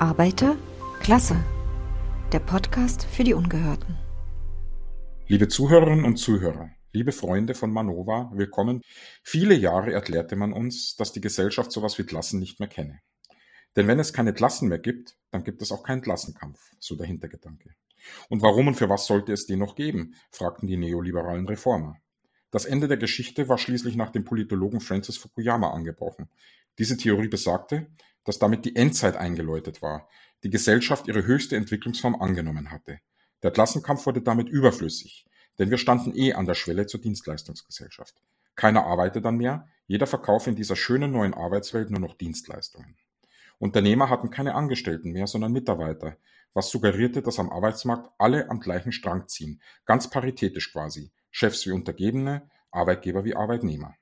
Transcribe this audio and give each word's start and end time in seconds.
Arbeiter? 0.00 0.56
Klasse. 1.00 1.36
Der 2.32 2.38
Podcast 2.38 3.04
für 3.04 3.22
die 3.22 3.34
Ungehörten. 3.34 3.98
Liebe 5.26 5.46
Zuhörerinnen 5.48 6.06
und 6.06 6.16
Zuhörer, 6.16 6.70
liebe 6.94 7.12
Freunde 7.12 7.52
von 7.52 7.70
Manova, 7.70 8.30
willkommen. 8.32 8.80
Viele 9.22 9.52
Jahre 9.52 9.92
erklärte 9.92 10.36
man 10.36 10.54
uns, 10.54 10.96
dass 10.96 11.12
die 11.12 11.20
Gesellschaft 11.20 11.70
sowas 11.70 11.98
wie 11.98 12.04
Klassen 12.04 12.40
nicht 12.40 12.60
mehr 12.60 12.68
kenne. 12.70 13.00
Denn 13.76 13.88
wenn 13.88 13.98
es 13.98 14.14
keine 14.14 14.32
Klassen 14.32 14.70
mehr 14.70 14.78
gibt, 14.78 15.18
dann 15.32 15.44
gibt 15.44 15.60
es 15.60 15.70
auch 15.70 15.82
keinen 15.82 16.00
Klassenkampf, 16.00 16.58
so 16.78 16.96
der 16.96 17.06
Hintergedanke. 17.06 17.74
Und 18.30 18.40
warum 18.40 18.68
und 18.68 18.76
für 18.76 18.88
was 18.88 19.04
sollte 19.04 19.34
es 19.34 19.44
den 19.44 19.58
noch 19.58 19.74
geben, 19.74 20.14
fragten 20.30 20.66
die 20.66 20.78
neoliberalen 20.78 21.46
Reformer. 21.46 21.98
Das 22.50 22.64
Ende 22.64 22.88
der 22.88 22.96
Geschichte 22.96 23.50
war 23.50 23.58
schließlich 23.58 23.96
nach 23.96 24.10
dem 24.10 24.24
Politologen 24.24 24.80
Francis 24.80 25.18
Fukuyama 25.18 25.70
angebrochen. 25.70 26.30
Diese 26.78 26.96
Theorie 26.96 27.28
besagte, 27.28 27.88
dass 28.24 28.38
damit 28.38 28.64
die 28.64 28.76
Endzeit 28.76 29.16
eingeläutet 29.16 29.82
war, 29.82 30.08
die 30.42 30.50
Gesellschaft 30.50 31.08
ihre 31.08 31.24
höchste 31.24 31.56
Entwicklungsform 31.56 32.20
angenommen 32.20 32.70
hatte. 32.70 33.00
Der 33.42 33.50
Klassenkampf 33.50 34.06
wurde 34.06 34.22
damit 34.22 34.48
überflüssig, 34.48 35.26
denn 35.58 35.70
wir 35.70 35.78
standen 35.78 36.14
eh 36.14 36.34
an 36.34 36.46
der 36.46 36.54
Schwelle 36.54 36.86
zur 36.86 37.00
Dienstleistungsgesellschaft. 37.00 38.22
Keiner 38.54 38.84
arbeite 38.84 39.20
dann 39.20 39.36
mehr, 39.36 39.68
jeder 39.86 40.06
verkaufe 40.06 40.50
in 40.50 40.56
dieser 40.56 40.76
schönen 40.76 41.12
neuen 41.12 41.34
Arbeitswelt 41.34 41.90
nur 41.90 42.00
noch 42.00 42.14
Dienstleistungen. 42.14 42.96
Unternehmer 43.58 44.08
hatten 44.08 44.30
keine 44.30 44.54
Angestellten 44.54 45.12
mehr, 45.12 45.26
sondern 45.26 45.52
Mitarbeiter, 45.52 46.16
was 46.54 46.70
suggerierte, 46.70 47.22
dass 47.22 47.38
am 47.38 47.50
Arbeitsmarkt 47.50 48.10
alle 48.18 48.50
am 48.50 48.60
gleichen 48.60 48.92
Strang 48.92 49.28
ziehen, 49.28 49.60
ganz 49.84 50.10
paritätisch 50.10 50.72
quasi, 50.72 51.12
Chefs 51.30 51.66
wie 51.66 51.72
Untergebene, 51.72 52.48
Arbeitgeber 52.70 53.24
wie 53.24 53.36
Arbeitnehmer. 53.36 53.94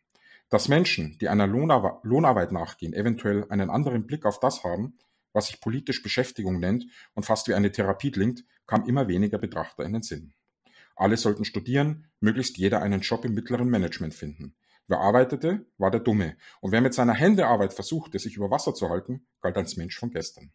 Dass 0.51 0.69
Menschen, 0.69 1.19
die 1.21 1.29
einer 1.29 1.47
Lohnarbeit 1.47 2.53
nachgehen, 2.53 2.95
eventuell 2.95 3.47
einen 3.51 3.71
anderen 3.71 4.07
Blick 4.07 4.25
auf 4.25 4.41
das 4.41 4.65
haben, 4.65 4.99
was 5.33 5.49
sich 5.49 5.61
politisch 5.61 6.03
Beschäftigung 6.03 6.59
nennt 6.59 6.87
und 7.15 7.27
fast 7.27 7.49
wie 7.49 7.55
eine 7.55 7.71
Therapie 7.71 8.11
klingt, 8.11 8.45
kam 8.67 8.87
immer 8.87 9.09
weniger 9.09 9.39
Betrachter 9.39 9.85
in 9.85 9.93
den 9.93 10.03
Sinn. 10.03 10.33
Alle 10.97 11.17
sollten 11.17 11.45
studieren, 11.45 12.09
möglichst 12.21 12.57
jeder 12.57 12.83
einen 12.83 13.03
Job 13.03 13.25
im 13.25 13.35
mittleren 13.35 13.69
Management 13.69 14.15
finden. 14.15 14.57
Wer 14.89 15.01
arbeitete, 15.01 15.67
war 15.77 15.91
der 15.91 16.01
Dumme, 16.01 16.37
und 16.61 16.73
wer 16.73 16.81
mit 16.81 16.95
seiner 16.95 17.13
Händearbeit 17.13 17.75
versuchte, 17.75 18.19
sich 18.19 18.37
über 18.37 18.51
Wasser 18.51 18.75
zu 18.75 18.89
halten, 18.89 19.27
galt 19.43 19.57
als 19.57 19.77
Mensch 19.77 19.99
von 19.99 20.11
gestern. 20.11 20.51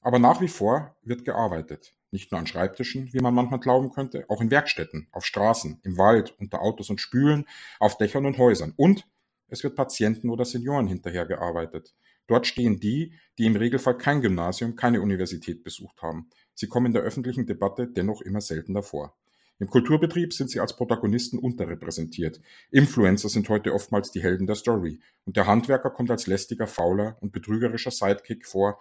Aber 0.00 0.18
nach 0.18 0.40
wie 0.40 0.48
vor 0.48 0.96
wird 1.02 1.24
gearbeitet. 1.24 1.94
Nicht 2.14 2.30
nur 2.30 2.38
an 2.38 2.46
Schreibtischen, 2.46 3.12
wie 3.12 3.18
man 3.18 3.34
manchmal 3.34 3.58
glauben 3.58 3.90
könnte, 3.90 4.24
auch 4.28 4.40
in 4.40 4.52
Werkstätten, 4.52 5.08
auf 5.10 5.26
Straßen, 5.26 5.80
im 5.82 5.98
Wald, 5.98 6.32
unter 6.38 6.62
Autos 6.62 6.88
und 6.88 7.00
Spülen, 7.00 7.44
auf 7.80 7.98
Dächern 7.98 8.24
und 8.24 8.38
Häusern. 8.38 8.72
Und 8.76 9.04
es 9.48 9.64
wird 9.64 9.74
Patienten 9.74 10.30
oder 10.30 10.44
Senioren 10.44 10.86
hinterhergearbeitet. 10.86 11.92
Dort 12.28 12.46
stehen 12.46 12.78
die, 12.78 13.14
die 13.36 13.46
im 13.46 13.56
Regelfall 13.56 13.98
kein 13.98 14.20
Gymnasium, 14.20 14.76
keine 14.76 15.00
Universität 15.00 15.64
besucht 15.64 16.02
haben. 16.02 16.30
Sie 16.54 16.68
kommen 16.68 16.86
in 16.86 16.92
der 16.92 17.02
öffentlichen 17.02 17.46
Debatte 17.46 17.88
dennoch 17.88 18.20
immer 18.20 18.40
seltener 18.40 18.84
vor. 18.84 19.16
Im 19.58 19.68
Kulturbetrieb 19.68 20.32
sind 20.32 20.50
sie 20.50 20.60
als 20.60 20.76
Protagonisten 20.76 21.40
unterrepräsentiert. 21.40 22.40
Influencer 22.70 23.28
sind 23.28 23.48
heute 23.48 23.74
oftmals 23.74 24.12
die 24.12 24.22
Helden 24.22 24.46
der 24.46 24.54
Story. 24.54 25.00
Und 25.24 25.36
der 25.36 25.48
Handwerker 25.48 25.90
kommt 25.90 26.12
als 26.12 26.28
lästiger, 26.28 26.68
fauler 26.68 27.16
und 27.20 27.32
betrügerischer 27.32 27.90
Sidekick 27.90 28.46
vor, 28.46 28.78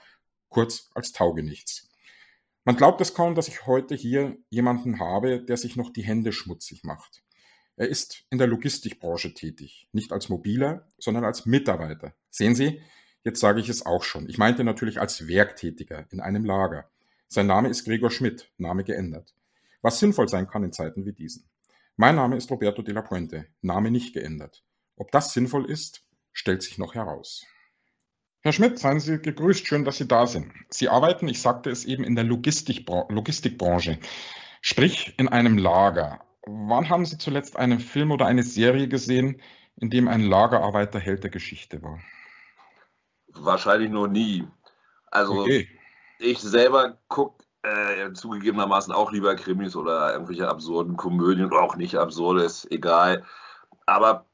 kurz 0.50 0.92
als 0.94 1.14
Taugenichts. 1.14 1.90
Man 2.66 2.78
glaubt 2.78 3.02
es 3.02 3.14
kaum, 3.14 3.36
dass 3.36 3.50
ich 3.50 3.66
heute 3.66 3.94
hier 3.94 4.38
jemanden 4.50 5.00
habe, 5.00 5.44
der 5.44 5.58
sich 5.58 5.76
noch 5.76 5.92
die 5.92 6.04
Hände 6.04 6.32
schmutzig 6.32 6.84
macht. 6.84 7.22
Er 7.76 7.90
ist 7.90 8.24
in 8.30 8.38
der 8.38 8.48
Logistikbranche 8.48 9.34
tätig, 9.34 9.90
nicht 9.92 10.14
als 10.14 10.30
Mobiler, 10.30 10.88
sondern 10.98 11.26
als 11.26 11.46
Mitarbeiter. 11.46 12.14
Sehen 12.30 12.56
Sie, 12.56 12.82
jetzt 13.26 13.42
sage 13.42 13.60
ich 13.60 13.68
es 13.68 13.86
auch 13.86 14.04
schon. 14.04 14.30
Ich 14.30 14.38
meinte 14.38 14.64
natürlich 14.64 15.02
als 15.02 15.28
Werktätiger 15.28 16.06
in 16.12 16.22
einem 16.22 16.46
Lager. 16.46 16.90
Sein 17.28 17.48
Name 17.48 17.68
ist 17.68 17.84
Gregor 17.84 18.12
Schmidt, 18.12 18.50
Name 18.58 18.86
geändert. 18.86 19.34
Was 19.82 20.00
sinnvoll 20.00 20.30
sein 20.30 20.48
kann 20.48 20.64
in 20.64 20.72
Zeiten 20.72 21.06
wie 21.06 21.14
diesen. 21.14 21.50
Mein 21.98 22.16
Name 22.16 22.38
ist 22.38 22.50
Roberto 22.50 22.82
de 22.82 22.94
la 22.94 23.02
Puente, 23.02 23.48
Name 23.62 23.92
nicht 23.92 24.14
geändert. 24.14 24.64
Ob 24.96 25.12
das 25.12 25.34
sinnvoll 25.34 25.70
ist, 25.70 26.06
stellt 26.32 26.64
sich 26.64 26.78
noch 26.78 26.96
heraus. 26.96 27.46
Herr 28.46 28.52
Schmidt, 28.52 28.78
seien 28.78 29.00
Sie 29.00 29.20
gegrüßt. 29.20 29.66
Schön, 29.66 29.86
dass 29.86 29.98
Sie 29.98 30.08
da 30.08 30.28
sind. 30.28 30.52
Sie 30.70 30.90
arbeiten, 30.90 31.30
ich 31.30 31.42
sagte 31.42 31.70
es 31.70 31.86
eben, 31.86 32.04
in 32.04 32.16
der 32.16 32.26
Logistikbranche, 32.26 34.00
sprich 34.62 35.16
in 35.18 35.30
einem 35.30 35.58
Lager. 35.58 36.20
Wann 36.46 36.90
haben 36.90 37.06
Sie 37.06 37.18
zuletzt 37.18 37.56
einen 37.56 37.80
Film 37.80 38.12
oder 38.12 38.26
eine 38.26 38.44
Serie 38.44 38.90
gesehen, 38.90 39.42
in 39.78 39.90
dem 39.90 40.10
ein 40.10 40.22
Lagerarbeiter 40.22 41.00
Held 41.00 41.24
der 41.24 41.32
Geschichte 41.32 41.82
war? 41.82 42.02
Wahrscheinlich 43.30 43.90
noch 43.90 44.08
nie. 44.08 44.46
Also 45.10 45.44
okay. 45.44 45.70
ich 46.20 46.40
selber 46.40 46.98
gucke 47.08 47.46
äh, 47.62 48.12
zugegebenermaßen 48.12 48.94
auch 48.94 49.14
lieber 49.14 49.36
Krimis 49.36 49.74
oder 49.78 50.12
irgendwelche 50.12 50.50
absurden 50.50 50.98
Komödien 50.98 51.46
oder 51.46 51.62
auch 51.62 51.78
nicht 51.78 51.96
absurdes, 51.96 52.68
egal. 52.70 53.24
Aber 53.86 54.26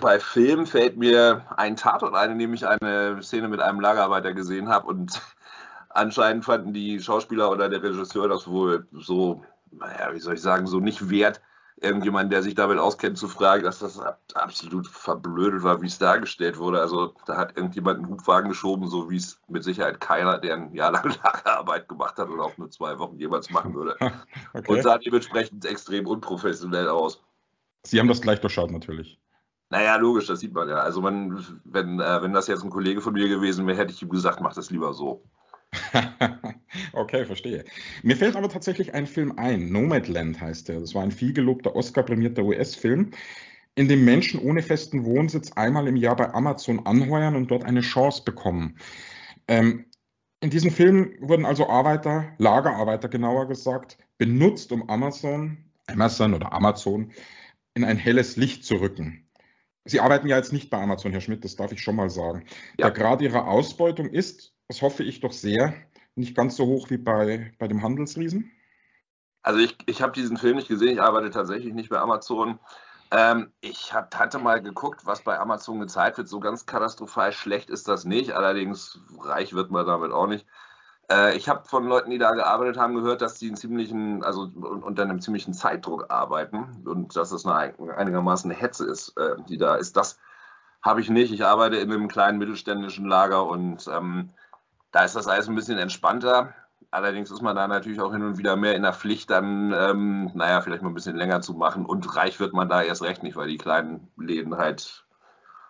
bei 0.00 0.20
Filmen 0.20 0.66
fällt 0.66 0.96
mir 0.96 1.44
ein 1.56 1.76
Tatort 1.76 2.14
ein, 2.14 2.32
in 2.32 2.38
dem 2.38 2.54
ich 2.54 2.66
eine 2.66 3.22
Szene 3.22 3.48
mit 3.48 3.60
einem 3.60 3.80
Lagerarbeiter 3.80 4.34
gesehen 4.34 4.68
habe 4.68 4.86
und 4.86 5.20
anscheinend 5.90 6.44
fanden 6.44 6.72
die 6.72 7.00
Schauspieler 7.00 7.50
oder 7.50 7.68
der 7.68 7.82
Regisseur 7.82 8.28
das 8.28 8.46
wohl 8.46 8.86
so, 8.92 9.42
naja, 9.70 10.12
wie 10.12 10.20
soll 10.20 10.34
ich 10.34 10.42
sagen, 10.42 10.66
so 10.66 10.80
nicht 10.80 11.08
wert, 11.10 11.40
irgendjemand, 11.78 12.32
der 12.32 12.42
sich 12.42 12.54
damit 12.54 12.78
auskennt, 12.78 13.18
zu 13.18 13.28
fragen, 13.28 13.64
dass 13.64 13.80
das 13.80 14.00
absolut 14.34 14.86
verblödet 14.86 15.62
war, 15.62 15.82
wie 15.82 15.86
es 15.86 15.98
dargestellt 15.98 16.58
wurde. 16.58 16.80
Also 16.80 17.14
da 17.26 17.36
hat 17.36 17.56
irgendjemand 17.56 17.98
einen 17.98 18.08
Hubwagen 18.08 18.48
geschoben, 18.48 18.88
so 18.88 19.10
wie 19.10 19.16
es 19.16 19.40
mit 19.48 19.62
Sicherheit 19.62 20.00
keiner, 20.00 20.38
der 20.38 20.54
ein 20.54 20.74
Jahr 20.74 20.92
lang 20.92 21.04
Lagerarbeit 21.24 21.88
gemacht 21.88 22.16
hat 22.16 22.28
oder 22.28 22.44
auch 22.44 22.56
nur 22.56 22.70
zwei 22.70 22.98
Wochen 22.98 23.18
jemals 23.18 23.50
machen 23.50 23.74
würde. 23.74 23.96
okay. 24.54 24.72
Und 24.72 24.82
sah 24.82 24.98
dementsprechend 24.98 25.64
extrem 25.66 26.06
unprofessionell 26.06 26.88
aus. 26.88 27.22
Sie 27.84 28.00
haben 28.00 28.08
das 28.08 28.22
gleich 28.22 28.40
durchschaut 28.40 28.70
natürlich. 28.70 29.18
Naja, 29.70 29.96
logisch, 29.96 30.26
das 30.26 30.40
sieht 30.40 30.54
man 30.54 30.68
ja. 30.68 30.76
Also 30.76 31.00
man, 31.00 31.44
wenn, 31.64 31.98
äh, 32.00 32.22
wenn 32.22 32.32
das 32.32 32.46
jetzt 32.46 32.62
ein 32.62 32.70
Kollege 32.70 33.00
von 33.00 33.14
mir 33.14 33.28
gewesen 33.28 33.66
wäre, 33.66 33.78
hätte 33.78 33.92
ich 33.92 34.02
ihm 34.02 34.08
gesagt, 34.08 34.40
mach 34.40 34.54
das 34.54 34.70
lieber 34.70 34.94
so. 34.94 35.24
okay, 36.92 37.24
verstehe. 37.24 37.64
Mir 38.02 38.16
fällt 38.16 38.36
aber 38.36 38.48
tatsächlich 38.48 38.94
ein 38.94 39.06
Film 39.06 39.32
ein. 39.36 39.70
Nomadland 39.70 40.40
heißt 40.40 40.68
der. 40.68 40.80
Das 40.80 40.94
war 40.94 41.02
ein 41.02 41.10
vielgelobter 41.10 41.74
Oscar-prämierter 41.74 42.44
US-Film, 42.44 43.10
in 43.74 43.88
dem 43.88 44.04
Menschen 44.04 44.40
ohne 44.40 44.62
festen 44.62 45.04
Wohnsitz 45.04 45.52
einmal 45.52 45.88
im 45.88 45.96
Jahr 45.96 46.16
bei 46.16 46.32
Amazon 46.32 46.86
anheuern 46.86 47.36
und 47.36 47.50
dort 47.50 47.64
eine 47.64 47.80
Chance 47.80 48.22
bekommen. 48.24 48.78
Ähm, 49.48 49.86
in 50.40 50.50
diesem 50.50 50.70
Film 50.70 51.14
wurden 51.20 51.44
also 51.44 51.68
Arbeiter, 51.68 52.32
Lagerarbeiter 52.38 53.08
genauer 53.08 53.48
gesagt, 53.48 53.98
benutzt, 54.18 54.70
um 54.70 54.88
Amazon, 54.88 55.58
Amazon 55.86 56.34
oder 56.34 56.52
Amazon 56.52 57.12
in 57.74 57.84
ein 57.84 57.96
helles 57.96 58.36
Licht 58.36 58.64
zu 58.64 58.76
rücken. 58.76 59.25
Sie 59.86 60.00
arbeiten 60.00 60.26
ja 60.26 60.36
jetzt 60.36 60.52
nicht 60.52 60.68
bei 60.68 60.78
Amazon, 60.78 61.12
Herr 61.12 61.20
Schmidt, 61.20 61.44
das 61.44 61.56
darf 61.56 61.72
ich 61.72 61.80
schon 61.80 61.96
mal 61.96 62.10
sagen. 62.10 62.44
Ja. 62.78 62.90
Der 62.90 62.90
Grad 62.90 63.22
Ihrer 63.22 63.46
Ausbeutung 63.46 64.10
ist, 64.10 64.52
das 64.68 64.82
hoffe 64.82 65.04
ich 65.04 65.20
doch 65.20 65.32
sehr, 65.32 65.74
nicht 66.16 66.36
ganz 66.36 66.56
so 66.56 66.66
hoch 66.66 66.90
wie 66.90 66.98
bei, 66.98 67.52
bei 67.58 67.68
dem 67.68 67.82
Handelsriesen? 67.82 68.50
Also 69.42 69.60
ich, 69.60 69.76
ich 69.86 70.02
habe 70.02 70.12
diesen 70.12 70.36
Film 70.36 70.56
nicht 70.56 70.68
gesehen, 70.68 70.94
ich 70.94 71.00
arbeite 71.00 71.30
tatsächlich 71.30 71.72
nicht 71.72 71.88
bei 71.88 71.98
Amazon. 71.98 72.58
Ähm, 73.12 73.52
ich 73.60 73.94
hab, 73.94 74.12
hatte 74.18 74.40
mal 74.40 74.60
geguckt, 74.60 75.02
was 75.06 75.22
bei 75.22 75.38
Amazon 75.38 75.78
gezeigt 75.78 76.18
wird. 76.18 76.26
So 76.26 76.40
ganz 76.40 76.66
katastrophal 76.66 77.32
schlecht 77.32 77.70
ist 77.70 77.86
das 77.86 78.04
nicht, 78.04 78.32
allerdings 78.32 78.98
reich 79.20 79.52
wird 79.54 79.70
man 79.70 79.86
damit 79.86 80.10
auch 80.10 80.26
nicht. 80.26 80.46
Äh, 81.10 81.36
ich 81.36 81.48
habe 81.48 81.68
von 81.68 81.86
Leuten, 81.86 82.10
die 82.10 82.18
da 82.18 82.32
gearbeitet 82.32 82.78
haben, 82.78 82.94
gehört, 82.94 83.22
dass 83.22 83.38
sie 83.38 83.48
einen 83.48 83.56
ziemlichen, 83.56 84.24
also 84.24 84.50
unter 84.54 85.02
einem 85.02 85.20
ziemlichen 85.20 85.54
Zeitdruck 85.54 86.10
arbeiten 86.10 86.82
und 86.84 87.16
dass 87.16 87.32
es 87.32 87.46
eine 87.46 87.74
einigermaßen 87.96 88.50
Hetze 88.50 88.86
ist, 88.86 89.16
äh, 89.18 89.36
die 89.48 89.58
da 89.58 89.76
ist. 89.76 89.96
Das 89.96 90.18
habe 90.82 91.00
ich 91.00 91.10
nicht. 91.10 91.32
Ich 91.32 91.44
arbeite 91.44 91.76
in 91.76 91.92
einem 91.92 92.08
kleinen 92.08 92.38
mittelständischen 92.38 93.06
Lager 93.06 93.46
und 93.46 93.88
ähm, 93.88 94.30
da 94.92 95.04
ist 95.04 95.16
das 95.16 95.28
alles 95.28 95.48
ein 95.48 95.54
bisschen 95.54 95.78
entspannter. 95.78 96.54
Allerdings 96.90 97.30
ist 97.30 97.42
man 97.42 97.56
da 97.56 97.66
natürlich 97.68 98.00
auch 98.00 98.12
hin 98.12 98.22
und 98.22 98.38
wieder 98.38 98.56
mehr 98.56 98.74
in 98.76 98.82
der 98.82 98.94
Pflicht, 98.94 99.30
dann, 99.30 99.72
ähm, 99.72 100.30
naja, 100.34 100.60
vielleicht 100.60 100.82
mal 100.82 100.88
ein 100.88 100.94
bisschen 100.94 101.16
länger 101.16 101.40
zu 101.42 101.54
machen. 101.54 101.84
Und 101.84 102.16
reich 102.16 102.38
wird 102.40 102.52
man 102.52 102.68
da 102.68 102.82
erst 102.82 103.02
recht 103.02 103.22
nicht, 103.22 103.36
weil 103.36 103.48
die 103.48 103.58
kleinen 103.58 104.08
Läden 104.16 104.56
halt, 104.56 105.04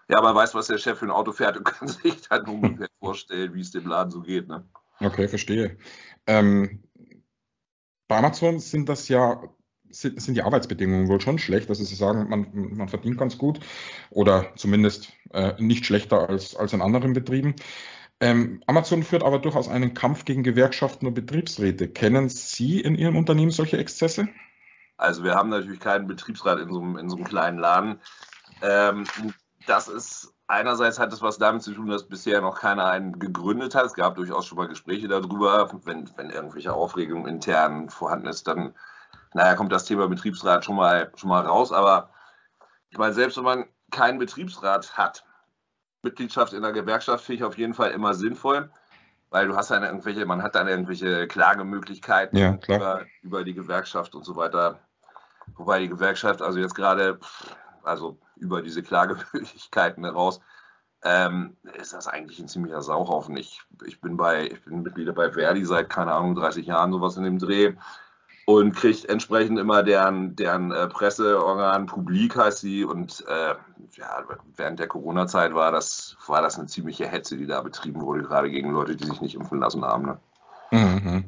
ja, 0.09 0.21
man 0.21 0.35
weiß, 0.35 0.55
was 0.55 0.69
der 0.69 0.79
Chef 0.79 0.99
für 0.99 1.07
ein 1.07 1.11
Auto 1.11 1.33
fährt 1.33 1.57
und 1.57 1.65
kann 1.65 1.89
sich 1.89 2.21
dann 2.29 2.45
ungefähr 2.47 2.89
vorstellen, 3.01 3.55
wie 3.55 3.63
es 3.63 3.71
dem 3.71 3.87
Laden 3.87 4.11
so 4.11 4.21
geht. 4.21 4.49
Ne? 4.49 4.65
Okay, 5.01 5.29
verstehe. 5.29 5.79
Ähm, 6.27 6.83
bei 8.09 8.19
Amazon 8.19 8.61
sind 8.61 8.89
das 8.89 9.09
ja 9.09 9.43
sind, 9.91 10.21
sind 10.21 10.35
die 10.35 10.43
Arbeitsbedingungen 10.43 11.09
wohl 11.09 11.21
schon 11.21 11.39
schlecht. 11.39 11.69
Also 11.69 11.85
Sie 11.85 11.95
sagen, 11.95 12.29
man, 12.29 12.49
man 12.77 12.89
verdient 12.89 13.19
ganz 13.19 13.39
gut 13.39 13.61
oder 14.11 14.53
zumindest 14.57 15.13
äh, 15.33 15.55
nicht 15.59 15.87
schlechter 15.87 16.29
als, 16.29 16.57
als 16.57 16.73
in 16.73 16.83
anderen 16.83 17.13
Betrieben. 17.13 17.55
Ähm, 18.21 18.63
Amazon 18.67 19.03
führt 19.03 19.23
aber 19.23 19.39
durchaus 19.39 19.69
einen 19.69 19.95
Kampf 19.95 20.25
gegen 20.25 20.43
Gewerkschaften 20.43 21.07
und 21.07 21.15
Betriebsräte. 21.15 21.89
Kennen 21.89 22.29
Sie 22.29 22.81
in 22.81 22.95
Ihrem 22.95 23.17
Unternehmen 23.17 23.51
solche 23.51 23.77
Exzesse? 23.77 24.29
Also 24.97 25.23
wir 25.23 25.35
haben 25.35 25.51
natürlich 25.51 25.81
keinen 25.81 26.07
Betriebsrat 26.07 26.59
in 26.59 26.73
so 26.73 26.81
einem, 26.81 26.97
in 26.97 27.11
so 27.11 27.17
einem 27.17 27.27
kleinen 27.27 27.59
Laden. 27.59 28.01
Ähm, 28.63 29.05
das 29.67 29.89
ist 29.89 30.33
einerseits 30.49 30.99
hat 30.99 31.13
es 31.13 31.23
was 31.23 31.39
damit 31.39 31.63
zu 31.63 31.73
tun, 31.73 31.89
dass 31.89 32.09
bisher 32.09 32.41
noch 32.41 32.59
keiner 32.61 32.87
einen 32.87 33.19
gegründet 33.19 33.75
hat. 33.75 33.87
Es 33.87 33.95
gab 33.95 34.15
durchaus 34.15 34.47
schon 34.47 34.59
mal 34.59 34.69
Gespräche 34.69 35.09
darüber. 35.09 35.71
Wenn, 35.85 36.11
wenn 36.17 36.31
irgendwelche 36.31 36.73
Aufregung 36.73 37.27
intern 37.27 37.89
vorhanden 37.89 38.29
ist, 38.29 38.47
dann 38.47 38.75
naja, 39.35 39.55
kommt 39.55 39.73
das 39.73 39.85
Thema 39.85 40.09
Betriebsrat 40.09 40.65
schon 40.65 40.77
mal, 40.77 41.13
schon 41.17 41.29
mal 41.29 41.45
raus. 41.45 41.73
Aber 41.73 42.11
ich 42.91 42.99
meine, 42.99 43.13
selbst 43.13 43.37
wenn 43.37 43.45
man 43.45 43.65
keinen 43.91 44.19
Betriebsrat 44.19 44.97
hat, 44.97 45.25
Mitgliedschaft 46.03 46.53
in 46.53 46.63
der 46.63 46.73
Gewerkschaft 46.73 47.25
finde 47.25 47.37
ich 47.39 47.45
auf 47.45 47.59
jeden 47.59 47.75
Fall 47.75 47.91
immer 47.91 48.15
sinnvoll, 48.15 48.71
weil 49.31 49.49
du 49.49 49.57
hast 49.57 49.71
dann 49.71 49.83
irgendwelche, 49.83 50.25
man 50.25 50.43
hat 50.43 50.55
dann 50.55 50.69
irgendwelche 50.69 51.27
Klagemöglichkeiten 51.27 52.39
Ja, 52.39 52.59
über, 52.69 53.05
über 53.23 53.45
die 53.45 53.55
Gewerkschaft 53.55 54.15
und 54.15 54.25
so 54.25 54.37
weiter. 54.37 54.81
Wobei 55.57 55.81
die 55.81 55.89
Gewerkschaft, 55.89 56.43
also 56.43 56.59
jetzt 56.59 56.75
gerade, 56.75 57.19
also 57.87 58.19
über 58.37 58.63
diese 58.63 58.83
Klagemöglichkeiten 58.83 60.05
heraus, 60.05 60.41
ähm, 61.03 61.57
ist 61.79 61.93
das 61.93 62.09
eigentlich 62.09 62.39
ein 62.41 62.49
ziemlicher 62.49 62.83
Sauhaufen. 62.83 63.37
Ich, 63.37 63.61
ich 63.85 64.01
bin 64.01 64.17
bei, 64.17 64.47
ich 64.47 64.65
bin 64.65 64.83
Mitglied 64.83 65.15
bei 65.15 65.31
Verdi 65.33 65.65
seit, 65.65 65.89
keine 65.89 66.13
Ahnung, 66.13 66.35
30 66.35 66.67
Jahren, 66.67 66.93
sowas 66.93 67.17
in 67.17 67.25
dem 67.25 67.39
Dreh 67.39 67.75
und 68.47 68.77
kriegt 68.77 69.05
entsprechend 69.07 69.59
immer 69.59 69.83
deren, 69.83 70.37
deren 70.37 70.71
äh, 70.71 70.87
Presseorgan, 70.87 71.87
Publik 71.87 72.37
heißt 72.37 72.61
sie. 72.61 72.85
Und 72.85 73.25
äh, 73.27 73.55
ja, 73.97 74.25
während 74.57 74.79
der 74.79 74.87
Corona-Zeit 74.87 75.53
war 75.53 75.73
das, 75.73 76.17
war 76.27 76.43
das 76.43 76.57
eine 76.57 76.69
ziemliche 76.69 77.09
Hetze, 77.09 77.37
die 77.37 77.47
da 77.47 77.61
betrieben 77.61 78.01
wurde, 78.01 78.23
gerade 78.23 78.49
gegen 78.49 78.71
Leute, 78.71 78.95
die 78.95 79.05
sich 79.05 79.21
nicht 79.21 79.35
impfen 79.35 79.59
lassen 79.59 79.85
haben. 79.85 80.07
Ne? 80.07 80.21
Mhm. 80.71 81.25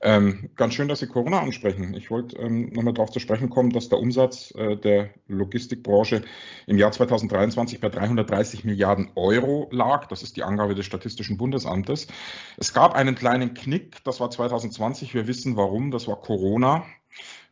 Ähm, 0.00 0.50
ganz 0.56 0.74
schön, 0.74 0.88
dass 0.88 0.98
Sie 0.98 1.06
Corona 1.06 1.40
ansprechen. 1.40 1.94
Ich 1.94 2.10
wollte 2.10 2.36
ähm, 2.36 2.70
nochmal 2.70 2.94
darauf 2.94 3.10
zu 3.10 3.20
sprechen 3.20 3.50
kommen, 3.50 3.70
dass 3.70 3.88
der 3.88 3.98
Umsatz 3.98 4.52
äh, 4.56 4.76
der 4.76 5.10
Logistikbranche 5.28 6.22
im 6.66 6.78
Jahr 6.78 6.90
2023 6.90 7.80
bei 7.80 7.88
330 7.88 8.64
Milliarden 8.64 9.10
Euro 9.14 9.68
lag. 9.70 10.06
Das 10.06 10.22
ist 10.22 10.36
die 10.36 10.42
Angabe 10.42 10.74
des 10.74 10.86
Statistischen 10.86 11.36
Bundesamtes. 11.36 12.08
Es 12.56 12.74
gab 12.74 12.94
einen 12.94 13.14
kleinen 13.14 13.54
Knick, 13.54 14.02
das 14.04 14.20
war 14.20 14.30
2020. 14.30 15.14
Wir 15.14 15.26
wissen 15.26 15.56
warum, 15.56 15.90
das 15.90 16.08
war 16.08 16.16
Corona. 16.16 16.84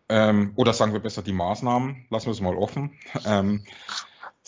Ähm, 0.08 0.52
oder 0.56 0.72
sagen 0.72 0.92
wir 0.92 1.00
besser 1.00 1.22
die 1.22 1.32
Maßnahmen, 1.32 2.06
lassen 2.10 2.26
wir 2.26 2.32
es 2.32 2.40
mal 2.40 2.56
offen. 2.56 2.92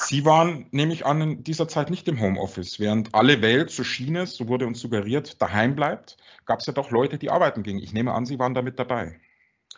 Sie 0.03 0.25
waren, 0.25 0.67
nehme 0.71 0.93
ich 0.95 1.05
an, 1.05 1.21
in 1.21 1.45
dieser 1.45 1.69
Zeit 1.69 1.91
nicht 1.91 2.09
im 2.09 2.21
Homeoffice. 2.21 2.81
Während 2.81 3.15
alle 3.15 3.43
Welt, 3.43 3.71
so 3.71 3.85
schien 3.85 4.17
es, 4.17 4.35
so 4.35 4.49
wurde 4.49 4.67
uns 4.67 4.81
suggeriert, 4.81 5.41
daheim 5.43 5.77
bleibt, 5.77 6.17
gab 6.47 6.61
es 6.61 6.67
ja 6.67 6.73
doch 6.73 6.91
Leute, 6.91 7.19
die 7.19 7.31
arbeiten 7.31 7.63
gingen. 7.63 7.81
Ich 7.81 7.93
nehme 7.93 8.13
an, 8.15 8.25
Sie 8.25 8.39
waren 8.39 8.55
da 8.55 8.63
mit 8.63 8.79
dabei. 8.79 9.21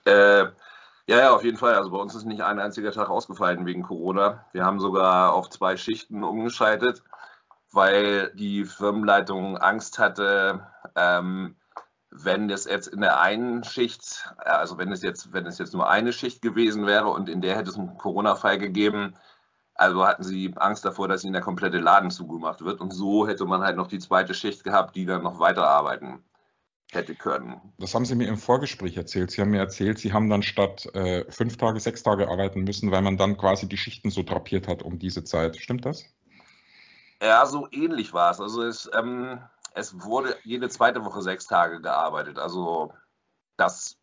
Äh, 0.04 0.44
ja, 1.08 1.18
ja, 1.18 1.34
auf 1.34 1.44
jeden 1.44 1.58
Fall. 1.58 1.74
Also 1.74 1.90
bei 1.90 1.98
uns 1.98 2.14
ist 2.14 2.24
nicht 2.24 2.42
ein 2.42 2.60
einziger 2.60 2.92
Tag 2.92 3.10
ausgefallen 3.10 3.66
wegen 3.66 3.82
Corona. 3.82 4.46
Wir 4.52 4.64
haben 4.64 4.78
sogar 4.78 5.32
auf 5.34 5.50
zwei 5.50 5.76
Schichten 5.76 6.22
umgeschaltet, 6.22 7.02
weil 7.72 8.32
die 8.34 8.64
Firmenleitung 8.64 9.58
Angst 9.58 9.98
hatte, 9.98 10.66
ähm, 10.94 11.56
wenn 12.10 12.46
das 12.46 12.66
jetzt 12.66 12.88
in 12.88 13.00
der 13.00 13.20
einen 13.20 13.64
Schicht, 13.64 14.28
also 14.36 14.78
wenn 14.78 14.92
es 14.92 15.02
jetzt, 15.02 15.32
wenn 15.32 15.46
es 15.46 15.58
jetzt 15.58 15.72
nur 15.72 15.88
eine 15.88 16.12
Schicht 16.12 16.42
gewesen 16.42 16.86
wäre 16.86 17.08
und 17.08 17.28
in 17.28 17.40
der 17.40 17.56
hätte 17.56 17.70
es 17.70 17.78
einen 17.78 17.96
Corona-Fall 17.98 18.58
gegeben, 18.58 19.14
also 19.74 20.06
hatten 20.06 20.22
sie 20.22 20.52
Angst 20.56 20.84
davor, 20.84 21.08
dass 21.08 21.24
ihnen 21.24 21.32
der 21.32 21.42
komplette 21.42 21.78
Laden 21.78 22.10
zugemacht 22.10 22.62
wird. 22.64 22.80
Und 22.80 22.92
so 22.92 23.26
hätte 23.26 23.44
man 23.44 23.62
halt 23.62 23.76
noch 23.76 23.88
die 23.88 23.98
zweite 23.98 24.34
Schicht 24.34 24.64
gehabt, 24.64 24.96
die 24.96 25.06
dann 25.06 25.22
noch 25.22 25.38
weiterarbeiten 25.38 26.22
hätte 26.92 27.14
können. 27.14 27.60
Das 27.78 27.94
haben 27.94 28.04
Sie 28.04 28.14
mir 28.14 28.28
im 28.28 28.36
Vorgespräch 28.36 28.96
erzählt. 28.96 29.30
Sie 29.30 29.40
haben 29.40 29.50
mir 29.50 29.60
erzählt, 29.60 29.98
Sie 29.98 30.12
haben 30.12 30.28
dann 30.28 30.42
statt 30.42 30.86
äh, 30.94 31.24
fünf 31.30 31.56
Tage, 31.56 31.80
sechs 31.80 32.02
Tage 32.02 32.28
arbeiten 32.28 32.64
müssen, 32.64 32.90
weil 32.90 33.00
man 33.00 33.16
dann 33.16 33.38
quasi 33.38 33.66
die 33.66 33.78
Schichten 33.78 34.10
so 34.10 34.22
drapiert 34.22 34.68
hat 34.68 34.82
um 34.82 34.98
diese 34.98 35.24
Zeit. 35.24 35.56
Stimmt 35.56 35.86
das? 35.86 36.04
Ja, 37.22 37.46
so 37.46 37.66
ähnlich 37.70 38.12
war 38.12 38.30
es. 38.30 38.40
Also 38.40 38.62
es, 38.62 38.90
ähm, 38.92 39.40
es 39.74 40.02
wurde 40.02 40.36
jede 40.44 40.68
zweite 40.68 41.04
Woche 41.04 41.22
sechs 41.22 41.46
Tage 41.46 41.80
gearbeitet. 41.80 42.38
Also 42.38 42.92
das, 43.56 43.96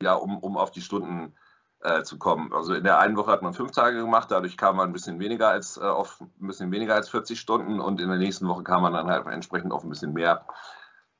ja, 0.00 0.14
um, 0.14 0.38
um 0.38 0.56
auf 0.56 0.70
die 0.70 0.82
Stunden 0.82 1.34
äh, 1.86 2.02
zu 2.02 2.18
kommen. 2.18 2.52
Also 2.52 2.74
in 2.74 2.84
der 2.84 2.98
einen 2.98 3.16
Woche 3.16 3.30
hat 3.30 3.42
man 3.42 3.54
fünf 3.54 3.70
Tage 3.70 4.00
gemacht, 4.00 4.30
dadurch 4.30 4.56
kam 4.56 4.76
man 4.76 4.90
ein 4.90 4.92
bisschen 4.92 5.20
weniger 5.20 5.48
als 5.48 5.76
äh, 5.76 5.84
auf 5.84 6.20
ein 6.20 6.46
bisschen 6.46 6.72
weniger 6.72 6.94
als 6.94 7.08
40 7.08 7.38
Stunden 7.38 7.80
und 7.80 8.00
in 8.00 8.08
der 8.08 8.18
nächsten 8.18 8.48
Woche 8.48 8.64
kam 8.64 8.82
man 8.82 8.92
dann 8.92 9.08
halt 9.08 9.26
entsprechend 9.26 9.72
auf 9.72 9.84
ein 9.84 9.90
bisschen 9.90 10.12
mehr 10.12 10.44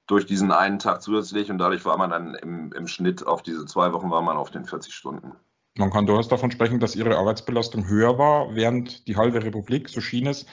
durch 0.06 0.26
diesen 0.26 0.52
einen 0.52 0.78
Tag 0.78 1.02
zusätzlich 1.02 1.50
und 1.50 1.58
dadurch 1.58 1.84
war 1.84 1.96
man 1.96 2.10
dann 2.10 2.34
im, 2.34 2.72
im 2.72 2.86
Schnitt 2.86 3.26
auf 3.26 3.42
diese 3.42 3.66
zwei 3.66 3.92
Wochen 3.92 4.10
war 4.10 4.22
man 4.22 4.36
auf 4.36 4.50
den 4.50 4.64
40 4.64 4.94
Stunden. 4.94 5.32
Man 5.78 5.90
kann 5.90 6.06
durchaus 6.06 6.28
davon 6.28 6.50
sprechen, 6.50 6.80
dass 6.80 6.96
Ihre 6.96 7.18
Arbeitsbelastung 7.18 7.86
höher 7.86 8.18
war, 8.18 8.54
während 8.54 9.06
die 9.08 9.16
halbe 9.16 9.42
Republik, 9.42 9.88
so 9.88 10.00
schien 10.00 10.26
es, 10.26 10.46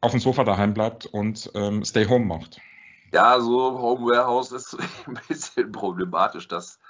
auf 0.00 0.10
dem 0.10 0.20
Sofa 0.20 0.44
daheim 0.44 0.74
bleibt 0.74 1.06
und 1.06 1.50
ähm, 1.54 1.84
Stay 1.84 2.06
Home 2.08 2.24
macht. 2.24 2.60
Ja, 3.12 3.38
so 3.40 3.78
Home 3.78 4.10
Warehouse 4.10 4.52
ist 4.52 4.76
ein 5.06 5.18
bisschen 5.28 5.70
problematisch. 5.72 6.48
Das, 6.48 6.80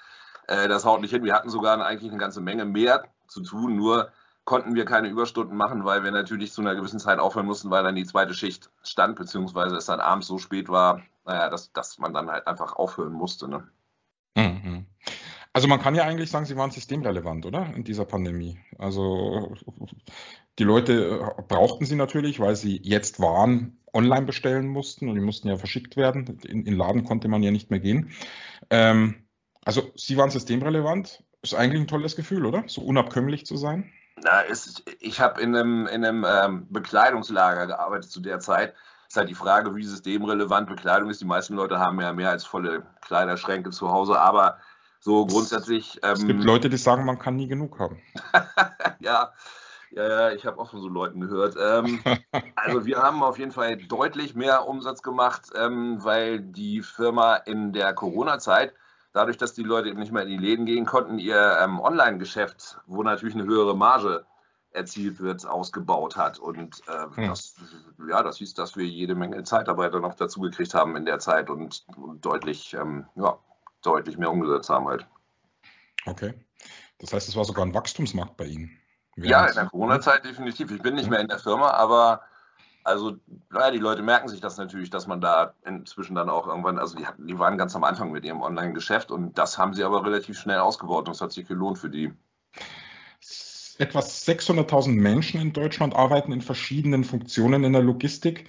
äh, 0.48 0.68
das 0.68 0.84
haut 0.84 1.00
nicht 1.00 1.10
hin. 1.10 1.24
Wir 1.24 1.34
hatten 1.34 1.50
sogar 1.50 1.84
eigentlich 1.84 2.10
eine 2.10 2.20
ganze 2.20 2.40
Menge 2.40 2.64
mehr 2.64 3.04
zu 3.28 3.42
tun, 3.42 3.76
nur 3.76 4.10
konnten 4.44 4.74
wir 4.76 4.84
keine 4.84 5.08
Überstunden 5.08 5.56
machen, 5.56 5.84
weil 5.84 6.04
wir 6.04 6.12
natürlich 6.12 6.52
zu 6.52 6.60
einer 6.60 6.74
gewissen 6.74 7.00
Zeit 7.00 7.18
aufhören 7.18 7.46
mussten, 7.46 7.70
weil 7.70 7.82
dann 7.82 7.96
die 7.96 8.06
zweite 8.06 8.32
Schicht 8.32 8.70
stand, 8.82 9.16
beziehungsweise 9.16 9.76
es 9.76 9.86
dann 9.86 10.00
abends 10.00 10.28
so 10.28 10.38
spät 10.38 10.68
war, 10.68 11.02
naja, 11.24 11.50
dass, 11.50 11.72
dass 11.72 11.98
man 11.98 12.14
dann 12.14 12.30
halt 12.30 12.46
einfach 12.46 12.76
aufhören 12.76 13.12
musste. 13.12 13.48
Ne? 13.48 13.66
Mhm. 14.36 14.86
Also 15.52 15.66
man 15.68 15.80
kann 15.80 15.94
ja 15.96 16.04
eigentlich 16.04 16.30
sagen, 16.30 16.44
sie 16.44 16.56
waren 16.56 16.70
systemrelevant, 16.70 17.44
oder? 17.44 17.74
In 17.74 17.82
dieser 17.82 18.04
Pandemie. 18.04 18.58
Also 18.78 19.56
die 20.58 20.64
Leute 20.64 21.34
äh, 21.38 21.42
brauchten 21.42 21.84
sie 21.84 21.96
natürlich, 21.96 22.38
weil 22.38 22.54
sie 22.54 22.80
jetzt 22.84 23.20
Waren 23.20 23.78
online 23.92 24.26
bestellen 24.26 24.68
mussten 24.68 25.08
und 25.08 25.16
die 25.16 25.22
mussten 25.22 25.48
ja 25.48 25.56
verschickt 25.56 25.96
werden. 25.96 26.38
In, 26.44 26.66
in 26.66 26.76
Laden 26.76 27.04
konnte 27.04 27.28
man 27.28 27.42
ja 27.42 27.50
nicht 27.50 27.70
mehr 27.70 27.80
gehen. 27.80 28.12
Ähm, 28.70 29.25
also 29.66 29.90
sie 29.96 30.16
waren 30.16 30.30
systemrelevant. 30.30 31.22
Ist 31.42 31.54
eigentlich 31.54 31.82
ein 31.82 31.88
tolles 31.88 32.16
Gefühl, 32.16 32.46
oder? 32.46 32.64
So 32.66 32.80
unabkömmlich 32.80 33.44
zu 33.44 33.56
sein. 33.56 33.92
Na, 34.22 34.40
ist, 34.40 34.82
ich 35.00 35.20
habe 35.20 35.40
in 35.42 35.54
einem, 35.54 35.86
in 35.86 36.04
einem 36.04 36.24
ähm, 36.26 36.66
Bekleidungslager 36.70 37.66
gearbeitet 37.66 38.10
zu 38.10 38.20
der 38.20 38.40
Zeit. 38.40 38.74
Ist 39.08 39.16
halt 39.16 39.28
die 39.28 39.34
Frage, 39.34 39.74
wie 39.76 39.84
systemrelevant 39.84 40.68
Bekleidung 40.68 41.10
ist. 41.10 41.20
Die 41.20 41.26
meisten 41.26 41.54
Leute 41.54 41.78
haben 41.78 42.00
ja 42.00 42.12
mehr 42.12 42.30
als 42.30 42.44
volle 42.44 42.86
Kleiderschränke 43.02 43.70
zu 43.70 43.90
Hause, 43.90 44.18
aber 44.18 44.58
so 45.00 45.26
grundsätzlich. 45.26 46.00
Ähm, 46.02 46.12
es 46.12 46.26
gibt 46.26 46.44
Leute, 46.44 46.70
die 46.70 46.76
sagen, 46.76 47.04
man 47.04 47.18
kann 47.18 47.36
nie 47.36 47.46
genug 47.46 47.78
haben. 47.78 48.00
ja, 49.00 49.32
ja, 49.90 50.08
ja, 50.08 50.32
ich 50.32 50.44
habe 50.46 50.58
auch 50.58 50.70
von 50.70 50.80
so 50.80 50.88
Leuten 50.88 51.20
gehört. 51.20 51.56
Ähm, 51.60 52.00
also 52.56 52.86
wir 52.86 52.98
haben 52.98 53.22
auf 53.22 53.38
jeden 53.38 53.52
Fall 53.52 53.76
deutlich 53.76 54.34
mehr 54.34 54.66
Umsatz 54.66 55.02
gemacht, 55.02 55.50
ähm, 55.56 56.02
weil 56.02 56.40
die 56.40 56.82
Firma 56.82 57.36
in 57.36 57.72
der 57.72 57.94
Corona-Zeit, 57.94 58.74
dadurch, 59.16 59.38
dass 59.38 59.54
die 59.54 59.62
Leute 59.62 59.94
nicht 59.94 60.12
mehr 60.12 60.22
in 60.22 60.28
die 60.28 60.36
Läden 60.36 60.66
gehen 60.66 60.84
konnten, 60.84 61.18
ihr 61.18 61.58
ähm, 61.62 61.80
Online-Geschäft, 61.80 62.78
wo 62.86 63.02
natürlich 63.02 63.34
eine 63.34 63.44
höhere 63.44 63.74
Marge 63.74 64.26
erzielt 64.72 65.20
wird, 65.20 65.46
ausgebaut 65.46 66.16
hat. 66.16 66.38
Und 66.38 66.82
äh, 66.86 67.16
hm. 67.16 67.28
das, 67.28 67.54
ja, 68.10 68.22
das 68.22 68.36
hieß, 68.36 68.52
dass 68.52 68.76
wir 68.76 68.84
jede 68.84 69.14
Menge 69.14 69.42
Zeitarbeiter 69.42 70.00
noch 70.00 70.14
dazu 70.14 70.40
gekriegt 70.40 70.74
haben 70.74 70.96
in 70.96 71.06
der 71.06 71.18
Zeit 71.18 71.48
und, 71.48 71.86
und 71.96 72.26
deutlich, 72.26 72.74
ähm, 72.74 73.06
ja, 73.14 73.38
deutlich 73.82 74.18
mehr 74.18 74.30
umgesetzt 74.30 74.68
haben 74.68 74.86
halt. 74.86 75.06
Okay. 76.04 76.34
Das 76.98 77.14
heißt, 77.14 77.26
es 77.26 77.36
war 77.36 77.44
sogar 77.46 77.64
ein 77.64 77.74
Wachstumsmarkt 77.74 78.36
bei 78.36 78.44
Ihnen. 78.44 78.70
Ja, 79.16 79.46
in 79.46 79.54
der 79.54 79.66
Corona-Zeit 79.66 80.26
definitiv. 80.26 80.70
Ich 80.70 80.82
bin 80.82 80.94
nicht 80.94 81.08
mehr 81.08 81.20
in 81.20 81.28
der 81.28 81.38
Firma, 81.38 81.70
aber 81.70 82.20
also, 82.86 83.16
naja, 83.50 83.72
die 83.72 83.78
Leute 83.78 84.02
merken 84.02 84.28
sich 84.28 84.40
das 84.40 84.56
natürlich, 84.58 84.90
dass 84.90 85.06
man 85.06 85.20
da 85.20 85.54
inzwischen 85.64 86.14
dann 86.14 86.30
auch 86.30 86.46
irgendwann, 86.46 86.78
also 86.78 86.96
die, 86.96 87.04
die 87.18 87.38
waren 87.38 87.58
ganz 87.58 87.74
am 87.74 87.82
Anfang 87.82 88.12
mit 88.12 88.24
ihrem 88.24 88.42
Online-Geschäft 88.42 89.10
und 89.10 89.36
das 89.36 89.58
haben 89.58 89.74
sie 89.74 89.82
aber 89.82 90.04
relativ 90.04 90.38
schnell 90.38 90.58
ausgebaut 90.58 91.08
und 91.08 91.14
es 91.14 91.20
hat 91.20 91.32
sich 91.32 91.48
gelohnt 91.48 91.78
für 91.78 91.90
die. 91.90 92.12
Etwa 93.78 93.98
600.000 93.98 94.90
Menschen 94.90 95.40
in 95.40 95.52
Deutschland 95.52 95.96
arbeiten 95.96 96.32
in 96.32 96.40
verschiedenen 96.40 97.04
Funktionen 97.04 97.64
in 97.64 97.72
der 97.72 97.82
Logistik. 97.82 98.48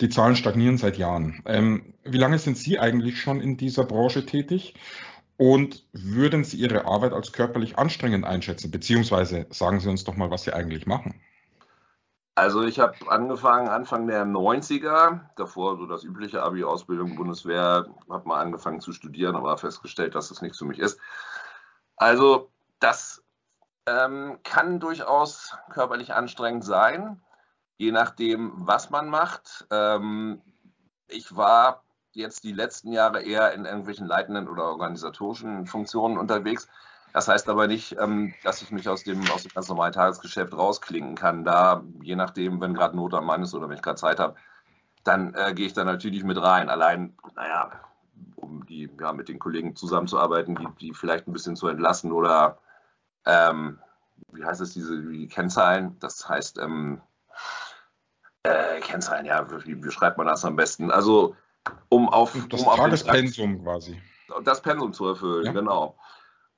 Die 0.00 0.10
Zahlen 0.10 0.36
stagnieren 0.36 0.78
seit 0.78 0.98
Jahren. 0.98 1.42
Ähm, 1.46 1.94
wie 2.04 2.18
lange 2.18 2.38
sind 2.38 2.56
Sie 2.56 2.78
eigentlich 2.78 3.20
schon 3.20 3.40
in 3.40 3.56
dieser 3.56 3.84
Branche 3.84 4.26
tätig? 4.26 4.74
Und 5.38 5.86
würden 5.92 6.44
Sie 6.44 6.58
Ihre 6.58 6.84
Arbeit 6.84 7.14
als 7.14 7.32
körperlich 7.32 7.78
anstrengend 7.78 8.26
einschätzen? 8.26 8.70
Beziehungsweise 8.70 9.46
sagen 9.48 9.80
Sie 9.80 9.88
uns 9.88 10.04
doch 10.04 10.16
mal, 10.16 10.30
was 10.30 10.44
Sie 10.44 10.52
eigentlich 10.52 10.86
machen. 10.86 11.20
Also 12.40 12.62
ich 12.62 12.80
habe 12.80 12.94
angefangen 13.10 13.68
Anfang 13.68 14.06
der 14.06 14.24
90er, 14.24 15.20
davor 15.36 15.76
so 15.76 15.84
das 15.84 16.04
übliche 16.04 16.42
Abi-Ausbildung, 16.42 17.14
Bundeswehr, 17.14 17.84
habe 18.08 18.28
mal 18.28 18.40
angefangen 18.40 18.80
zu 18.80 18.94
studieren, 18.94 19.36
aber 19.36 19.58
festgestellt, 19.58 20.14
dass 20.14 20.30
das 20.30 20.40
nichts 20.40 20.56
für 20.56 20.64
mich 20.64 20.78
ist. 20.78 20.98
Also 21.96 22.50
das 22.78 23.22
ähm, 23.84 24.38
kann 24.42 24.80
durchaus 24.80 25.54
körperlich 25.70 26.14
anstrengend 26.14 26.64
sein, 26.64 27.20
je 27.76 27.92
nachdem, 27.92 28.52
was 28.54 28.88
man 28.88 29.10
macht. 29.10 29.66
Ähm, 29.70 30.40
ich 31.08 31.36
war 31.36 31.84
jetzt 32.12 32.42
die 32.44 32.52
letzten 32.52 32.90
Jahre 32.90 33.20
eher 33.20 33.52
in 33.52 33.66
irgendwelchen 33.66 34.06
leitenden 34.06 34.48
oder 34.48 34.64
organisatorischen 34.64 35.66
Funktionen 35.66 36.16
unterwegs. 36.16 36.70
Das 37.12 37.28
heißt 37.28 37.48
aber 37.48 37.66
nicht, 37.66 37.96
ähm, 37.98 38.34
dass 38.44 38.62
ich 38.62 38.70
mich 38.70 38.88
aus 38.88 39.04
dem, 39.04 39.20
aus 39.30 39.42
dem 39.42 39.52
ganz 39.52 39.68
normalen 39.68 39.92
Tagesgeschäft 39.92 40.52
rausklinken 40.52 41.16
kann. 41.16 41.44
Da, 41.44 41.82
je 42.02 42.16
nachdem, 42.16 42.60
wenn 42.60 42.74
gerade 42.74 42.96
Not 42.96 43.14
am 43.14 43.26
Mann 43.26 43.42
ist 43.42 43.54
oder 43.54 43.68
wenn 43.68 43.76
ich 43.76 43.82
gerade 43.82 44.00
Zeit 44.00 44.20
habe, 44.20 44.36
dann 45.04 45.34
äh, 45.34 45.52
gehe 45.54 45.66
ich 45.66 45.72
da 45.72 45.84
natürlich 45.84 46.24
mit 46.24 46.40
rein. 46.40 46.68
Allein, 46.68 47.16
naja, 47.34 47.70
um 48.36 48.64
die, 48.66 48.88
ja, 49.00 49.12
mit 49.12 49.28
den 49.28 49.38
Kollegen 49.38 49.74
zusammenzuarbeiten, 49.74 50.54
die, 50.54 50.68
die 50.80 50.94
vielleicht 50.94 51.26
ein 51.26 51.32
bisschen 51.32 51.56
zu 51.56 51.68
entlassen 51.68 52.12
oder 52.12 52.58
ähm, 53.26 53.78
wie 54.32 54.44
heißt 54.44 54.60
es, 54.60 54.72
diese 54.72 55.02
die 55.02 55.28
Kennzahlen? 55.28 55.96
Das 56.00 56.28
heißt, 56.28 56.58
ähm, 56.58 57.00
äh, 58.42 58.80
Kennzahlen, 58.80 59.26
ja, 59.26 59.46
wie, 59.64 59.82
wie, 59.82 59.90
schreibt 59.90 60.18
man 60.18 60.26
das 60.26 60.44
am 60.44 60.56
besten? 60.56 60.90
Also, 60.90 61.36
um 61.88 62.08
auf. 62.08 62.36
Das 62.48 62.62
um 62.62 62.76
Tagespensum 62.76 63.56
auf 63.58 63.64
quasi. 63.64 64.02
Das 64.44 64.62
Pensum 64.62 64.92
zu 64.92 65.08
erfüllen, 65.08 65.46
ja. 65.46 65.52
genau. 65.52 65.96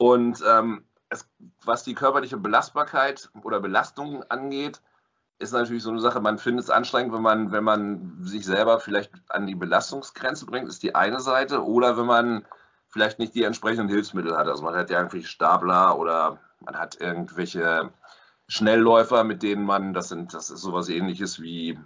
Und 0.03 0.43
ähm, 0.45 0.85
es, 1.11 1.31
was 1.65 1.85
die 1.85 1.95
körperliche 1.95 2.37
Belastbarkeit 2.37 3.31
oder 3.45 3.61
Belastung 3.61 4.25
angeht, 4.25 4.83
ist 5.39 5.53
natürlich 5.53 5.85
so 5.85 5.91
eine 5.91 6.01
Sache, 6.01 6.19
man 6.19 6.39
findet 6.39 6.65
es 6.65 6.71
anstrengend, 6.71 7.15
wenn 7.15 7.23
man, 7.23 7.53
wenn 7.53 7.63
man 7.63 8.19
sich 8.25 8.45
selber 8.45 8.81
vielleicht 8.81 9.13
an 9.29 9.47
die 9.47 9.55
Belastungsgrenze 9.55 10.45
bringt, 10.47 10.69
ist 10.69 10.83
die 10.83 10.97
eine 10.97 11.21
Seite, 11.21 11.65
oder 11.65 11.97
wenn 11.97 12.07
man 12.07 12.45
vielleicht 12.89 13.21
nicht 13.21 13.37
die 13.37 13.45
entsprechenden 13.45 13.89
Hilfsmittel 13.89 14.37
hat. 14.37 14.49
Also 14.49 14.65
man 14.65 14.75
hat 14.75 14.91
ja 14.91 14.99
irgendwelche 14.99 15.29
Stapler 15.29 15.97
oder 15.97 16.41
man 16.59 16.77
hat 16.77 17.01
irgendwelche 17.01 17.93
Schnellläufer, 18.49 19.23
mit 19.23 19.45
denen 19.45 19.65
man, 19.65 19.95
das 19.95 20.09
sind, 20.09 20.35
das 20.35 20.51
ist 20.51 20.63
sowas 20.63 20.89
ähnliches 20.89 21.41
wie, 21.41 21.79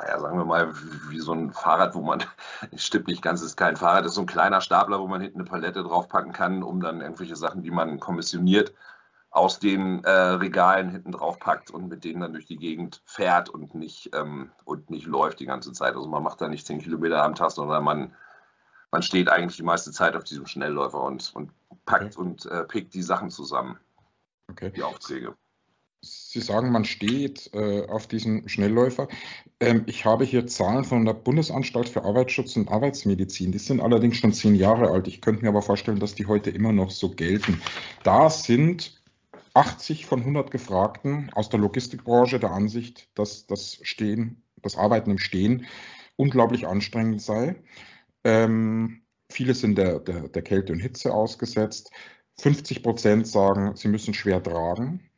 naja, 0.00 0.20
sagen 0.20 0.38
wir 0.38 0.44
mal, 0.44 0.72
wie, 1.08 1.20
so 1.20 1.32
ein 1.32 1.52
Fahrrad, 1.52 1.94
wo 1.94 2.00
man, 2.00 2.22
stimmt 2.76 3.08
nicht 3.08 3.22
ganz, 3.22 3.42
ist 3.42 3.56
kein 3.56 3.76
Fahrrad, 3.76 4.04
das 4.04 4.12
ist 4.12 4.16
so 4.16 4.22
ein 4.22 4.26
kleiner 4.26 4.60
Stapler, 4.60 5.00
wo 5.00 5.06
man 5.06 5.20
hinten 5.20 5.40
eine 5.40 5.48
Palette 5.48 5.82
draufpacken 5.82 6.32
kann, 6.32 6.62
um 6.62 6.80
dann 6.80 7.00
irgendwelche 7.00 7.36
Sachen, 7.36 7.62
die 7.62 7.70
man 7.70 8.00
kommissioniert, 8.00 8.72
aus 9.30 9.60
den 9.60 10.02
äh, 10.04 10.10
Regalen 10.10 10.90
hinten 10.90 11.12
drauf 11.12 11.38
packt 11.38 11.70
und 11.70 11.88
mit 11.88 12.02
denen 12.02 12.20
dann 12.20 12.32
durch 12.32 12.46
die 12.46 12.56
Gegend 12.56 13.00
fährt 13.04 13.48
und 13.48 13.74
nicht, 13.74 14.10
ähm, 14.14 14.50
und 14.64 14.90
nicht 14.90 15.06
läuft 15.06 15.38
die 15.38 15.46
ganze 15.46 15.72
Zeit. 15.72 15.94
Also 15.94 16.08
man 16.08 16.22
macht 16.22 16.40
da 16.40 16.48
nicht 16.48 16.66
10 16.66 16.80
Kilometer 16.80 17.22
am 17.22 17.36
Tag, 17.36 17.52
sondern 17.52 17.84
man, 17.84 18.14
man 18.90 19.02
steht 19.02 19.28
eigentlich 19.28 19.56
die 19.56 19.62
meiste 19.62 19.92
Zeit 19.92 20.16
auf 20.16 20.24
diesem 20.24 20.46
Schnellläufer 20.46 21.00
und, 21.00 21.32
und 21.34 21.52
packt 21.84 22.16
okay. 22.16 22.20
und 22.20 22.46
äh, 22.46 22.64
pickt 22.64 22.92
die 22.92 23.02
Sachen 23.02 23.30
zusammen. 23.30 23.78
Okay. 24.50 24.72
Die 24.74 24.82
Aufträge. 24.82 25.36
Sie 26.02 26.40
sagen, 26.40 26.72
man 26.72 26.84
steht 26.84 27.50
äh, 27.52 27.86
auf 27.86 28.06
diesem 28.06 28.48
Schnellläufer. 28.48 29.08
Ähm, 29.58 29.82
ich 29.86 30.04
habe 30.06 30.24
hier 30.24 30.46
Zahlen 30.46 30.84
von 30.84 31.04
der 31.04 31.12
Bundesanstalt 31.12 31.88
für 31.90 32.04
Arbeitsschutz 32.04 32.56
und 32.56 32.68
Arbeitsmedizin. 32.70 33.52
Die 33.52 33.58
sind 33.58 33.80
allerdings 33.80 34.16
schon 34.16 34.32
zehn 34.32 34.54
Jahre 34.54 34.90
alt. 34.90 35.08
Ich 35.08 35.20
könnte 35.20 35.42
mir 35.42 35.48
aber 35.48 35.60
vorstellen, 35.60 36.00
dass 36.00 36.14
die 36.14 36.26
heute 36.26 36.50
immer 36.50 36.72
noch 36.72 36.90
so 36.90 37.10
gelten. 37.10 37.60
Da 38.02 38.30
sind 38.30 39.02
80 39.54 40.06
von 40.06 40.20
100 40.20 40.50
Gefragten 40.50 41.30
aus 41.34 41.50
der 41.50 41.60
Logistikbranche 41.60 42.38
der 42.38 42.52
Ansicht, 42.52 43.10
dass 43.14 43.46
das 43.46 43.78
Stehen, 43.82 44.42
das 44.62 44.76
Arbeiten 44.76 45.10
im 45.10 45.18
Stehen 45.18 45.66
unglaublich 46.16 46.66
anstrengend 46.66 47.20
sei. 47.20 47.56
Ähm, 48.24 49.02
viele 49.30 49.54
sind 49.54 49.76
der, 49.76 49.98
der, 50.00 50.28
der 50.28 50.42
Kälte 50.42 50.72
und 50.72 50.80
Hitze 50.80 51.12
ausgesetzt. 51.12 51.90
50 52.40 52.82
Prozent 52.82 53.26
sagen, 53.26 53.76
sie 53.76 53.88
müssen 53.88 54.14
schwer 54.14 54.42
tragen. 54.42 55.09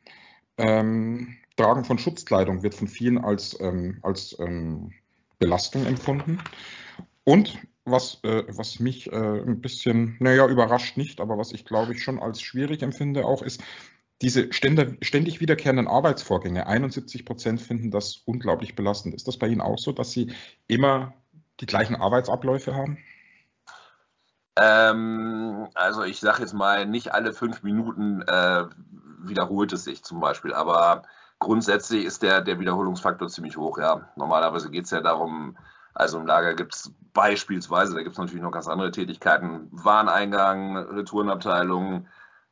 Ähm, 0.57 1.35
Tragen 1.55 1.83
von 1.83 1.97
Schutzkleidung 1.97 2.63
wird 2.63 2.75
von 2.75 2.87
vielen 2.87 3.17
als, 3.17 3.57
ähm, 3.59 3.99
als 4.01 4.37
ähm, 4.39 4.91
Belastung 5.39 5.85
empfunden. 5.85 6.39
Und 7.23 7.59
was, 7.85 8.19
äh, 8.23 8.43
was 8.47 8.79
mich 8.79 9.11
äh, 9.11 9.41
ein 9.41 9.61
bisschen, 9.61 10.15
naja, 10.19 10.47
überrascht 10.47 10.97
nicht, 10.97 11.19
aber 11.19 11.37
was 11.37 11.51
ich 11.51 11.65
glaube 11.65 11.93
ich 11.93 12.03
schon 12.03 12.19
als 12.19 12.41
schwierig 12.41 12.81
empfinde 12.81 13.25
auch, 13.25 13.41
ist, 13.41 13.61
diese 14.21 14.53
ständig 14.53 15.41
wiederkehrenden 15.41 15.87
Arbeitsvorgänge, 15.87 16.65
71 16.65 17.25
Prozent 17.25 17.61
finden 17.61 17.91
das 17.91 18.21
unglaublich 18.25 18.73
belastend. 18.73 19.13
Ist 19.13 19.27
das 19.27 19.37
bei 19.37 19.47
Ihnen 19.47 19.59
auch 19.59 19.77
so, 19.77 19.91
dass 19.91 20.11
Sie 20.11 20.31
immer 20.67 21.13
die 21.59 21.65
gleichen 21.65 21.97
Arbeitsabläufe 21.97 22.73
haben? 22.73 22.97
Ähm, 24.55 25.67
also 25.73 26.03
ich 26.03 26.21
sage 26.21 26.41
jetzt 26.41 26.53
mal, 26.53 26.85
nicht 26.85 27.13
alle 27.13 27.33
fünf 27.33 27.63
Minuten 27.63 28.21
äh, 28.21 28.63
wiederholt 29.27 29.73
es 29.73 29.83
sich 29.83 30.03
zum 30.03 30.19
Beispiel, 30.19 30.53
aber 30.53 31.03
grundsätzlich 31.39 32.05
ist 32.05 32.23
der, 32.23 32.41
der 32.41 32.59
Wiederholungsfaktor 32.59 33.27
ziemlich 33.29 33.57
hoch. 33.57 33.77
Ja. 33.77 34.09
Normalerweise 34.15 34.69
geht 34.69 34.85
es 34.85 34.91
ja 34.91 35.01
darum, 35.01 35.57
also 35.93 36.19
im 36.19 36.25
Lager 36.25 36.53
gibt 36.53 36.73
es 36.73 36.91
beispielsweise, 37.13 37.93
da 37.93 38.01
gibt 38.01 38.13
es 38.13 38.17
natürlich 38.17 38.41
noch 38.41 38.51
ganz 38.51 38.67
andere 38.67 38.91
Tätigkeiten, 38.91 39.67
Wareneingang, 39.71 40.77
Retourenabteilung, 40.77 42.07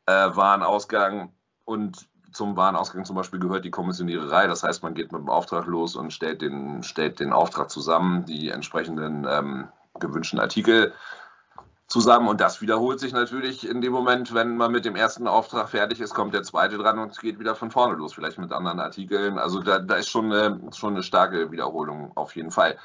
äh, 0.05 0.29
Warenausgang, 0.35 1.31
und 1.71 2.09
zum 2.33 2.55
Warenausgang 2.57 3.05
zum 3.05 3.15
Beispiel 3.15 3.39
gehört 3.39 3.65
die 3.65 3.71
Kommissioniererei. 3.71 4.47
Das 4.47 4.63
heißt, 4.63 4.83
man 4.83 4.93
geht 4.93 5.11
mit 5.11 5.21
dem 5.21 5.29
Auftrag 5.29 5.65
los 5.65 5.95
und 5.95 6.11
stellt 6.11 6.41
den, 6.41 6.83
stellt 6.83 7.19
den 7.19 7.33
Auftrag 7.33 7.69
zusammen, 7.69 8.25
die 8.25 8.49
entsprechenden 8.49 9.25
ähm, 9.29 9.67
gewünschten 9.99 10.39
Artikel 10.39 10.93
zusammen. 11.91 12.29
Und 12.29 12.39
das 12.39 12.61
wiederholt 12.61 12.99
sich 12.99 13.11
natürlich 13.11 13.67
in 13.67 13.81
dem 13.81 13.91
Moment, 13.91 14.33
wenn 14.33 14.55
man 14.55 14.71
mit 14.71 14.85
dem 14.85 14.95
ersten 14.95 15.27
Auftrag 15.27 15.69
fertig 15.69 15.99
ist, 15.99 16.13
kommt 16.13 16.33
der 16.33 16.43
zweite 16.43 16.77
dran 16.77 16.97
und 16.99 17.11
es 17.11 17.19
geht 17.19 17.37
wieder 17.37 17.53
von 17.53 17.69
vorne 17.69 17.95
los, 17.95 18.13
vielleicht 18.13 18.39
mit 18.39 18.53
anderen 18.53 18.79
Artikeln. 18.79 19.37
Also 19.37 19.59
da, 19.61 19.79
da 19.79 19.95
ist 19.95 20.09
schon 20.09 20.31
eine, 20.31 20.71
schon 20.73 20.93
eine 20.93 21.03
starke 21.03 21.51
Wiederholung 21.51 22.15
auf 22.15 22.35
jeden 22.35 22.51
Fall. 22.51 22.77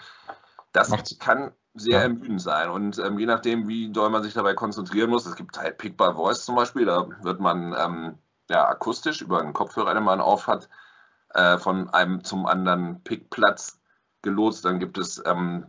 Das 0.73 0.91
Macht's. 0.91 1.19
kann 1.21 1.53
sehr 1.75 2.03
ermüdend 2.03 2.43
sein. 2.43 2.69
Und 2.69 2.99
ähm, 2.99 3.19
je 3.19 3.27
nachdem, 3.27 3.69
wie 3.69 3.93
doll 3.93 4.11
man 4.11 4.25
sich 4.25 4.35
dabei 4.35 4.55
konzentrieren 4.55 5.11
muss, 5.11 5.25
es 5.25 5.37
gibt 5.37 5.57
halt 5.57 5.79
Pick 5.79 5.97
by 5.97 6.13
Voice 6.15 6.45
zum 6.45 6.57
Beispiel, 6.57 6.87
da 6.87 7.07
wird 7.23 7.39
man 7.39 7.77
ähm, 7.79 8.19
ja, 8.51 8.67
akustisch 8.67 9.21
über 9.21 9.41
einen 9.41 9.53
Kopfhörer, 9.53 9.95
den 9.95 10.03
man 10.03 10.21
auf 10.21 10.49
hat, 10.49 10.69
äh, 11.35 11.59
von 11.59 11.89
einem 11.91 12.25
zum 12.25 12.47
anderen 12.47 13.03
Pickplatz 13.05 13.79
gelotst. 14.23 14.65
Dann 14.65 14.81
gibt 14.81 14.99
es 14.99 15.23
ähm, 15.25 15.67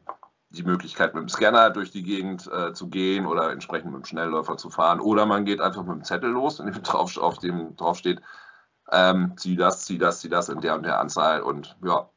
die 0.50 0.64
Möglichkeit, 0.64 1.14
mit 1.14 1.22
dem 1.22 1.30
Scanner 1.30 1.70
durch 1.70 1.92
die 1.92 2.04
Gegend 2.04 2.50
äh, 2.52 2.74
zu 2.74 2.88
gehen 2.88 3.26
oder 3.26 3.52
entsprechend 3.52 3.92
mit 3.92 4.04
dem 4.04 4.06
Schnellläufer 4.06 4.58
zu 4.58 4.70
fahren. 4.70 5.00
Oder 5.00 5.26
man 5.26 5.46
geht 5.46 5.60
einfach 5.60 5.84
mit 5.84 5.96
dem 5.96 6.04
Zettel 6.04 6.32
los, 6.32 6.60
in 6.60 6.72
dem 6.72 6.84
drauf, 6.84 7.18
auf 7.18 7.40
dem 7.40 7.76
drauf 7.76 7.98
steht, 7.98 8.22
ähm, 8.92 9.34
zieh 9.38 9.56
das, 9.56 9.86
zieh 9.86 9.98
das, 9.98 10.22
zieh 10.22 10.30
das 10.30 10.50
in 10.50 10.62
der 10.62 10.76
und 10.76 10.86
der 10.86 11.00
Anzahl 11.00 11.42
und 11.42 11.76
ja. 11.84 12.10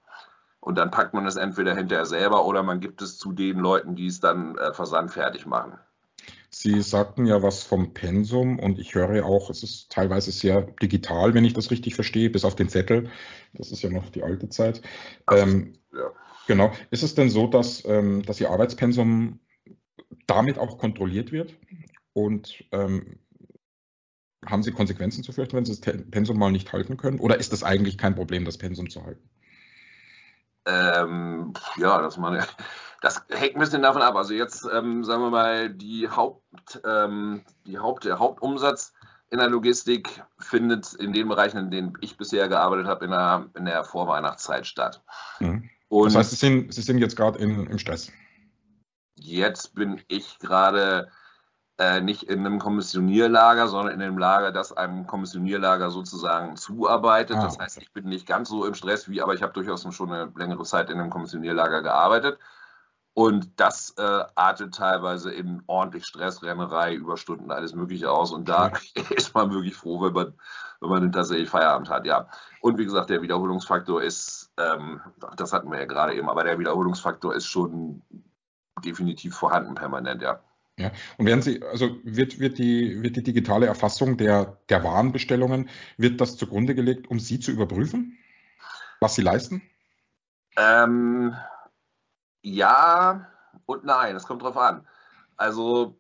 Und 0.61 0.77
dann 0.77 0.91
packt 0.91 1.15
man 1.15 1.27
es 1.27 1.37
entweder 1.37 1.75
hinterher 1.75 2.05
selber 2.05 2.45
oder 2.45 2.63
man 2.63 2.81
gibt 2.81 3.01
es 3.01 3.19
zu 3.19 3.33
den 3.33 3.59
Leuten, 3.59 3.97
die 3.97 4.07
es 4.07 4.21
dann 4.21 4.59
äh, 4.59 4.75
versandfertig 4.75 5.47
machen. 5.47 5.79
Sie 6.51 6.83
sagten 6.83 7.25
ja 7.27 7.43
was 7.43 7.63
vom 7.63 7.95
Pensum 7.95 8.59
und 8.59 8.79
ich 8.79 8.95
höre 8.95 9.25
auch, 9.25 9.49
es 9.49 9.63
ist 9.63 9.91
teilweise 9.91 10.33
sehr 10.33 10.63
digital, 10.83 11.33
wenn 11.33 11.45
ich 11.45 11.55
das 11.55 11.71
richtig 11.71 11.95
verstehe, 11.95 12.29
bis 12.29 12.45
auf 12.45 12.57
den 12.57 12.69
Zettel. 12.69 13.09
Das 13.55 13.71
ist 13.71 13.83
ja 13.83 13.89
noch 13.89 14.11
die 14.11 14.23
alte 14.23 14.49
Zeit. 14.51 14.83
Ähm, 15.31 15.79
ja. 15.93 16.11
Genau. 16.47 16.73
Ist 16.91 17.03
es 17.03 17.15
denn 17.15 17.31
so, 17.31 17.47
dass, 17.47 17.85
ähm, 17.85 18.23
dass 18.23 18.41
Ihr 18.41 18.51
Arbeitspensum 18.51 19.41
damit 20.27 20.59
auch 20.59 20.79
kontrolliert 20.79 21.33
wird? 21.33 21.57
Und 22.13 22.65
ähm, 22.73 23.19
haben 24.47 24.63
Sie 24.63 24.73
Konsequenzen 24.73 25.23
zu 25.23 25.33
fürchten, 25.33 25.57
wenn 25.57 25.65
Sie 25.65 25.79
das 25.79 25.81
Pensum 26.11 26.39
mal 26.39 26.51
nicht 26.51 26.73
halten 26.73 26.97
können? 26.97 27.21
Oder 27.21 27.39
ist 27.39 27.53
das 27.53 27.63
eigentlich 27.63 27.99
kein 27.99 28.15
Problem, 28.15 28.45
das 28.45 28.59
Pensum 28.59 28.91
zu 28.91 29.05
halten? 29.05 29.29
Ähm, 30.67 31.53
ja, 31.77 32.01
dass 32.03 32.17
man 32.17 32.45
das 33.01 33.25
hängt 33.31 33.57
ein 33.57 33.61
bisschen 33.61 33.83
davon 33.83 34.03
ab. 34.03 34.15
Also 34.15 34.35
jetzt 34.35 34.67
ähm, 34.73 35.05
sagen 35.05 35.23
wir 35.23 35.31
mal, 35.31 35.71
die 35.71 36.09
Haupt, 36.09 36.81
ähm, 36.85 37.45
die 37.67 37.79
Haupt, 37.79 38.05
der 38.05 38.19
Hauptumsatz 38.19 38.93
in 39.31 39.39
der 39.39 39.49
Logistik 39.49 40.23
findet 40.39 40.93
in 40.95 41.13
den 41.13 41.29
Bereichen, 41.29 41.59
in 41.59 41.71
denen 41.71 41.93
ich 42.01 42.17
bisher 42.17 42.49
gearbeitet 42.49 42.87
habe, 42.87 43.05
in 43.05 43.11
der, 43.11 43.47
in 43.57 43.65
der 43.65 43.85
Vorweihnachtszeit 43.85 44.67
statt. 44.67 45.03
Mhm. 45.39 45.71
Das 45.91 46.15
heißt, 46.15 46.31
Sie 46.31 46.37
sind, 46.37 46.73
Sie 46.73 46.83
sind 46.83 46.99
jetzt 46.99 47.17
gerade 47.17 47.39
im 47.39 47.79
Stress. 47.79 48.13
Jetzt 49.17 49.75
bin 49.75 50.01
ich 50.09 50.39
gerade 50.39 51.11
äh, 51.81 52.03
nicht 52.03 52.25
in 52.25 52.41
einem 52.41 52.59
Kommissionierlager, 52.59 53.67
sondern 53.67 53.95
in 53.95 54.03
einem 54.03 54.19
Lager, 54.19 54.53
das 54.53 54.71
einem 54.71 55.07
Kommissionierlager 55.07 55.91
sozusagen 55.91 56.57
zuarbeitet. 56.57 57.37
Ah, 57.39 57.45
das 57.45 57.59
heißt, 57.59 57.79
ich 57.79 57.91
bin 57.93 58.05
nicht 58.05 58.27
ganz 58.27 58.51
so 58.51 58.67
im 58.67 58.75
Stress 58.75 59.09
wie, 59.09 59.23
aber 59.23 59.33
ich 59.33 59.43
habe 59.43 59.55
durchaus 59.55 59.83
schon 59.95 60.13
eine 60.13 60.31
längere 60.37 60.65
Zeit 60.65 60.91
in 60.91 61.01
einem 61.01 61.09
Kommissionierlager 61.09 61.81
gearbeitet. 61.81 62.39
Und 63.15 63.59
das 63.59 63.95
äh, 63.97 64.25
artet 64.35 64.75
teilweise 64.75 65.33
in 65.33 65.63
ordentlich 65.67 66.05
Stressrennerei, 66.05 66.95
Überstunden, 66.95 67.51
alles 67.51 67.75
Mögliche 67.75 68.11
aus. 68.11 68.31
Und 68.31 68.49
da 68.49 68.73
ist 69.11 69.35
man 69.35 69.51
wirklich 69.51 69.75
froh, 69.75 70.03
wenn 70.03 70.13
man, 70.13 70.35
wenn 70.81 70.89
man 70.89 71.13
tatsächlich 71.13 71.49
Feierabend 71.49 71.89
hat, 71.91 72.07
ja. 72.07 72.29
Und 72.61 72.79
wie 72.79 72.85
gesagt, 72.85 73.11
der 73.11 73.23
Wiederholungsfaktor 73.23 74.03
ist, 74.03 74.51
ähm, 74.59 75.01
das 75.37 75.53
hatten 75.53 75.71
wir 75.71 75.79
ja 75.79 75.85
gerade 75.85 76.15
eben, 76.15 76.29
aber 76.29 76.45
der 76.45 76.59
Wiederholungsfaktor 76.59 77.35
ist 77.35 77.47
schon 77.47 78.03
definitiv 78.85 79.35
vorhanden 79.35 79.75
permanent, 79.75 80.23
ja. 80.23 80.41
Ja, 80.79 80.91
und 81.19 81.27
werden 81.27 81.43
Sie, 81.43 81.63
also 81.63 81.99
wird, 82.05 82.39
wird, 82.39 82.57
die, 82.57 83.03
wird 83.03 83.17
die 83.17 83.23
digitale 83.23 83.67
Erfassung 83.67 84.17
der, 84.17 84.57
der 84.71 84.83
Warenbestellungen, 84.83 85.69
wird 85.99 86.21
das 86.21 86.39
zugrunde 86.39 86.75
gelegt, 86.75 87.09
um 87.11 87.19
Sie 87.21 87.39
zu 87.39 87.51
überprüfen, 87.51 88.17
was 89.01 89.15
Sie 89.15 89.23
leisten? 89.23 89.61
Ähm, 90.57 91.37
ja 92.43 93.27
und 93.67 93.85
nein, 93.85 94.17
es 94.17 94.25
kommt 94.25 94.43
drauf 94.43 94.57
an. 94.57 94.87
Also, 95.37 95.99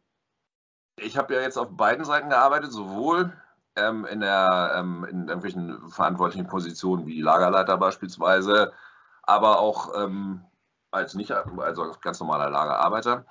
ich 0.96 1.16
habe 1.16 1.34
ja 1.34 1.40
jetzt 1.40 1.56
auf 1.56 1.76
beiden 1.76 2.04
Seiten 2.04 2.30
gearbeitet, 2.30 2.72
sowohl 2.72 3.32
ähm, 3.76 4.04
in, 4.04 4.20
der, 4.20 4.74
ähm, 4.76 5.04
in 5.04 5.28
irgendwelchen 5.28 5.90
verantwortlichen 5.90 6.46
Positionen 6.46 7.06
wie 7.06 7.20
Lagerleiter 7.20 7.76
beispielsweise, 7.76 8.72
aber 9.22 9.60
auch 9.60 9.94
ähm, 9.96 10.42
als 10.90 11.14
nicht, 11.14 11.32
also 11.32 11.94
ganz 12.00 12.20
normaler 12.20 12.50
Lagerarbeiter. 12.50 13.24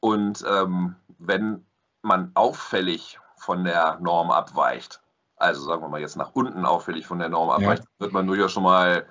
Und 0.00 0.44
ähm, 0.48 0.96
wenn 1.18 1.64
man 2.02 2.30
auffällig 2.34 3.18
von 3.36 3.64
der 3.64 3.98
Norm 4.00 4.30
abweicht, 4.30 5.00
also 5.36 5.62
sagen 5.62 5.82
wir 5.82 5.88
mal 5.88 6.00
jetzt 6.00 6.16
nach 6.16 6.34
unten 6.34 6.64
auffällig 6.64 7.06
von 7.06 7.18
der 7.18 7.28
Norm 7.28 7.50
abweicht, 7.50 7.84
ja. 7.84 7.90
wird 7.98 8.12
man 8.12 8.26
durchaus 8.26 8.52
schon 8.52 8.62
mal 8.62 9.06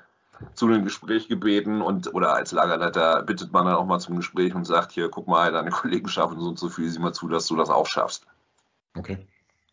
zu 0.53 0.67
einem 0.67 0.83
Gespräch 0.83 1.27
gebeten 1.29 1.81
und 1.81 2.13
oder 2.13 2.33
als 2.33 2.51
Lagerleiter 2.51 3.23
bittet 3.23 3.53
man 3.53 3.65
dann 3.65 3.75
auch 3.75 3.85
mal 3.85 3.99
zum 3.99 4.17
Gespräch 4.17 4.53
und 4.53 4.65
sagt, 4.65 4.91
hier, 4.91 5.09
guck 5.09 5.27
mal, 5.27 5.51
deine 5.51 5.69
Kollegen 5.71 6.07
schaffen 6.07 6.39
so 6.39 6.49
und 6.49 6.59
so 6.59 6.69
viel, 6.69 6.89
sieh 6.89 6.99
mal 6.99 7.13
zu, 7.13 7.27
dass 7.27 7.47
du 7.47 7.55
das 7.55 7.69
auch 7.69 7.87
schaffst. 7.87 8.25
Okay, 8.97 9.25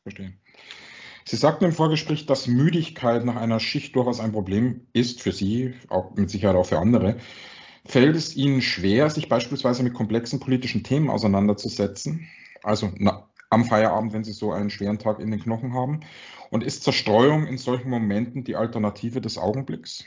verstehe. 0.02 0.34
Sie 1.24 1.36
sagten 1.36 1.64
im 1.64 1.72
Vorgespräch, 1.72 2.26
dass 2.26 2.46
Müdigkeit 2.46 3.24
nach 3.24 3.36
einer 3.36 3.60
Schicht 3.60 3.94
durchaus 3.94 4.20
ein 4.20 4.32
Problem 4.32 4.86
ist 4.92 5.22
für 5.22 5.32
Sie, 5.32 5.74
auch 5.88 6.14
mit 6.14 6.30
Sicherheit 6.30 6.56
auch 6.56 6.66
für 6.66 6.78
andere. 6.78 7.16
Fällt 7.86 8.16
es 8.16 8.36
Ihnen 8.36 8.62
schwer, 8.62 9.10
sich 9.10 9.28
beispielsweise 9.28 9.82
mit 9.82 9.94
komplexen 9.94 10.40
politischen 10.40 10.84
Themen 10.84 11.10
auseinanderzusetzen? 11.10 12.28
Also 12.62 12.92
na, 12.96 13.28
am 13.50 13.64
Feierabend, 13.64 14.12
wenn 14.12 14.24
Sie 14.24 14.32
so 14.32 14.52
einen 14.52 14.70
schweren 14.70 14.98
Tag 14.98 15.20
in 15.20 15.30
den 15.30 15.40
Knochen 15.40 15.74
haben? 15.74 16.00
Und 16.50 16.62
ist 16.64 16.84
Zerstreuung 16.84 17.46
in 17.46 17.58
solchen 17.58 17.90
Momenten 17.90 18.44
die 18.44 18.56
Alternative 18.56 19.20
des 19.20 19.38
Augenblicks? 19.38 20.04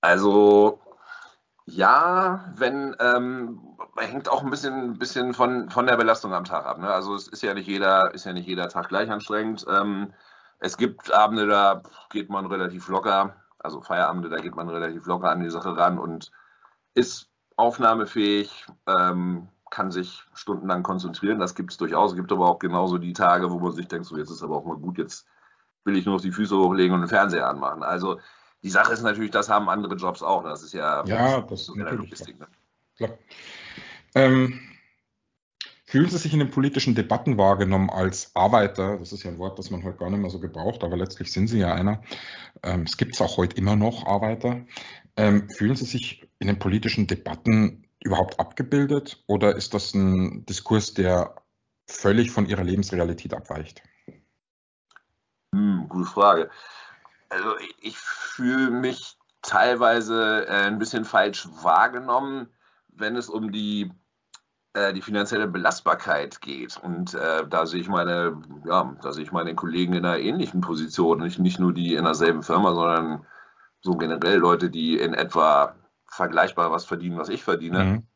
Also 0.00 0.80
ja, 1.66 2.52
wenn 2.56 2.94
ähm, 3.00 3.60
hängt 3.98 4.28
auch 4.28 4.42
ein 4.42 4.50
bisschen, 4.50 4.98
bisschen 4.98 5.34
von, 5.34 5.68
von 5.68 5.86
der 5.86 5.96
Belastung 5.96 6.32
am 6.32 6.44
Tag 6.44 6.64
ab. 6.64 6.78
Ne? 6.78 6.88
Also 6.88 7.14
es 7.14 7.28
ist 7.28 7.42
ja 7.42 7.54
nicht 7.54 7.66
jeder, 7.66 8.14
ist 8.14 8.24
ja 8.24 8.32
nicht 8.32 8.46
jeder 8.46 8.68
Tag 8.68 8.88
gleich 8.88 9.10
anstrengend. 9.10 9.66
Ähm, 9.68 10.12
es 10.60 10.76
gibt 10.76 11.12
Abende, 11.12 11.46
da 11.46 11.82
geht 12.10 12.30
man 12.30 12.46
relativ 12.46 12.88
locker, 12.88 13.36
also 13.58 13.80
Feierabende, 13.82 14.28
da 14.28 14.36
geht 14.38 14.54
man 14.54 14.68
relativ 14.68 15.06
locker 15.06 15.30
an 15.30 15.40
die 15.40 15.50
Sache 15.50 15.76
ran 15.76 15.98
und 15.98 16.30
ist 16.94 17.28
aufnahmefähig, 17.56 18.66
ähm, 18.86 19.48
kann 19.70 19.90
sich 19.90 20.24
stundenlang 20.34 20.84
konzentrieren. 20.84 21.40
Das 21.40 21.56
gibt 21.56 21.72
es 21.72 21.78
durchaus. 21.78 22.12
Es 22.12 22.16
gibt 22.16 22.30
aber 22.30 22.48
auch 22.48 22.60
genauso 22.60 22.98
die 22.98 23.12
Tage, 23.12 23.50
wo 23.50 23.58
man 23.58 23.72
sich 23.72 23.88
denkt, 23.88 24.06
so 24.06 24.16
jetzt 24.16 24.30
ist 24.30 24.42
aber 24.42 24.56
auch 24.56 24.64
mal 24.64 24.76
gut, 24.76 24.98
jetzt 24.98 25.26
will 25.84 25.96
ich 25.96 26.06
nur 26.06 26.16
noch 26.16 26.22
die 26.22 26.32
Füße 26.32 26.56
hochlegen 26.56 26.94
und 26.94 27.00
den 27.00 27.08
Fernseher 27.08 27.48
anmachen. 27.48 27.82
Also 27.82 28.20
die 28.62 28.70
Sache 28.70 28.92
ist 28.92 29.02
natürlich, 29.02 29.30
das 29.30 29.48
haben 29.48 29.68
andere 29.68 29.94
Jobs 29.94 30.22
auch. 30.22 30.42
Das 30.42 30.62
ist 30.62 30.72
ja, 30.72 31.04
ja 31.06 31.40
das 31.42 31.62
ist 31.62 31.68
in 31.68 31.84
der 31.84 31.92
Logistik. 31.92 32.38
Ne? 32.38 32.46
Klar. 32.96 33.18
Ähm, 34.14 34.60
fühlen 35.84 36.08
Sie 36.08 36.18
sich 36.18 36.32
in 36.32 36.38
den 36.38 36.50
politischen 36.50 36.94
Debatten 36.94 37.38
wahrgenommen 37.38 37.90
als 37.90 38.34
Arbeiter? 38.34 38.98
Das 38.98 39.12
ist 39.12 39.22
ja 39.22 39.30
ein 39.30 39.38
Wort, 39.38 39.58
das 39.58 39.70
man 39.70 39.84
heute 39.84 39.98
gar 39.98 40.10
nicht 40.10 40.20
mehr 40.20 40.30
so 40.30 40.40
gebraucht, 40.40 40.82
aber 40.82 40.96
letztlich 40.96 41.32
sind 41.32 41.48
Sie 41.48 41.58
ja 41.58 41.74
einer. 41.74 42.02
Ähm, 42.62 42.82
es 42.82 42.96
gibt 42.96 43.14
es 43.14 43.20
auch 43.20 43.36
heute 43.36 43.56
immer 43.56 43.76
noch 43.76 44.06
Arbeiter. 44.06 44.64
Ähm, 45.16 45.48
fühlen 45.50 45.76
Sie 45.76 45.84
sich 45.84 46.26
in 46.38 46.46
den 46.46 46.58
politischen 46.58 47.06
Debatten 47.06 47.86
überhaupt 48.02 48.38
abgebildet 48.40 49.22
oder 49.26 49.56
ist 49.56 49.74
das 49.74 49.94
ein 49.94 50.44
Diskurs, 50.46 50.94
der 50.94 51.34
völlig 51.86 52.30
von 52.30 52.46
Ihrer 52.46 52.64
Lebensrealität 52.64 53.34
abweicht? 53.34 53.82
Hm, 55.54 55.86
gute 55.88 56.08
Frage. 56.08 56.50
Also 57.28 57.54
ich 57.80 57.96
fühle 57.98 58.70
mich 58.70 59.16
teilweise 59.42 60.46
äh, 60.46 60.66
ein 60.66 60.78
bisschen 60.78 61.04
falsch 61.04 61.48
wahrgenommen, 61.62 62.48
wenn 62.88 63.16
es 63.16 63.28
um 63.28 63.52
die, 63.52 63.92
äh, 64.74 64.92
die 64.92 65.02
finanzielle 65.02 65.46
Belastbarkeit 65.46 66.40
geht. 66.40 66.76
Und 66.82 67.14
äh, 67.14 67.46
da 67.48 67.66
sehe 67.66 67.80
ich 67.80 67.88
meine, 67.88 68.40
ja, 68.64 68.96
da 69.02 69.12
sehe 69.12 69.24
ich 69.24 69.32
meine 69.32 69.54
Kollegen 69.54 69.94
in 69.94 70.04
einer 70.04 70.18
ähnlichen 70.18 70.60
Position. 70.60 71.20
Nicht, 71.20 71.38
nicht 71.38 71.58
nur 71.58 71.72
die 71.72 71.94
in 71.94 72.04
derselben 72.04 72.42
Firma, 72.42 72.74
sondern 72.74 73.26
so 73.80 73.92
generell 73.92 74.38
Leute, 74.38 74.70
die 74.70 74.98
in 74.98 75.14
etwa 75.14 75.76
vergleichbar 76.06 76.70
was 76.70 76.84
verdienen, 76.84 77.18
was 77.18 77.28
ich 77.28 77.44
verdiene. 77.44 77.84
Mhm. 77.84 78.06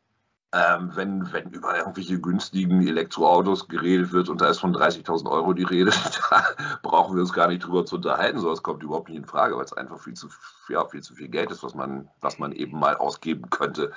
Ähm, 0.52 0.90
wenn, 0.94 1.32
wenn 1.32 1.50
über 1.50 1.78
irgendwelche 1.78 2.20
günstigen 2.20 2.84
Elektroautos 2.84 3.68
geredet 3.68 4.12
wird 4.12 4.28
und 4.28 4.40
da 4.40 4.48
ist 4.48 4.58
von 4.58 4.74
30.000 4.74 5.30
Euro 5.30 5.52
die 5.52 5.62
Rede, 5.62 5.92
da 6.30 6.44
brauchen 6.82 7.14
wir 7.14 7.22
uns 7.22 7.32
gar 7.32 7.46
nicht 7.46 7.64
drüber 7.64 7.86
zu 7.86 7.96
unterhalten. 7.96 8.40
So, 8.40 8.50
das 8.50 8.64
kommt 8.64 8.82
überhaupt 8.82 9.08
nicht 9.08 9.18
in 9.18 9.26
Frage, 9.26 9.56
weil 9.56 9.64
es 9.64 9.72
einfach 9.72 10.00
viel 10.00 10.14
zu, 10.14 10.28
ja, 10.68 10.84
viel 10.88 11.02
zu 11.02 11.14
viel 11.14 11.28
Geld 11.28 11.52
ist, 11.52 11.62
was 11.62 11.74
man, 11.74 12.08
was 12.20 12.40
man 12.40 12.50
eben 12.50 12.78
mal 12.78 12.96
ausgeben 12.96 13.48
könnte. 13.48 13.92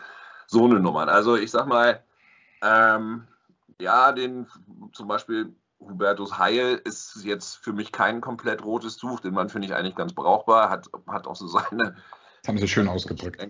So 0.45 0.65
eine 0.65 0.79
Nummer. 0.79 1.07
Also 1.07 1.35
ich 1.35 1.49
sag 1.49 1.65
mal, 1.65 2.03
ähm, 2.61 3.27
ja, 3.81 4.11
den 4.11 4.45
zum 4.93 5.07
Beispiel 5.07 5.55
Hubertus 5.79 6.37
Heil 6.37 6.79
ist 6.83 7.23
jetzt 7.23 7.55
für 7.57 7.73
mich 7.73 7.91
kein 7.91 8.21
komplett 8.21 8.63
rotes 8.63 8.97
Tuch. 8.97 9.19
Den 9.19 9.33
Mann 9.33 9.49
finde 9.49 9.67
ich 9.67 9.75
eigentlich 9.75 9.95
ganz 9.95 10.13
brauchbar, 10.13 10.69
hat, 10.69 10.89
hat 11.07 11.27
auch 11.27 11.35
so 11.35 11.47
seine. 11.47 11.95
Das 12.41 12.47
haben 12.47 12.57
Sie 12.57 12.67
schön 12.67 12.87
ausgedrückt. 12.87 13.41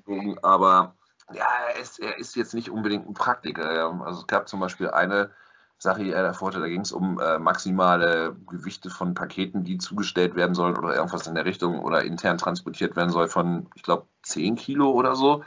Aber 0.41 0.95
ja, 1.31 1.47
er 1.69 1.79
ist, 1.79 1.99
er 1.99 2.17
ist 2.17 2.35
jetzt 2.35 2.53
nicht 2.53 2.69
unbedingt 2.69 3.07
ein 3.07 3.13
Praktiker. 3.13 3.91
Also 4.05 4.21
es 4.21 4.27
gab 4.27 4.49
zum 4.49 4.59
Beispiel 4.59 4.89
eine 4.89 5.31
Sache, 5.77 6.03
die 6.03 6.11
er 6.11 6.23
da 6.23 6.33
vorte, 6.33 6.59
da 6.59 6.67
ging 6.67 6.81
es 6.81 6.91
um 6.91 7.19
äh, 7.19 7.37
maximale 7.37 8.35
Gewichte 8.47 8.89
von 8.89 9.13
Paketen, 9.13 9.63
die 9.63 9.77
zugestellt 9.77 10.35
werden 10.35 10.55
sollen 10.55 10.77
oder 10.77 10.95
irgendwas 10.95 11.27
in 11.27 11.35
der 11.35 11.45
Richtung 11.45 11.79
oder 11.79 12.03
intern 12.03 12.37
transportiert 12.37 12.95
werden 12.95 13.09
soll 13.09 13.27
von, 13.27 13.67
ich 13.75 13.83
glaube, 13.83 14.07
10 14.23 14.55
Kilo 14.55 14.91
oder 14.91 15.15
so. 15.15 15.43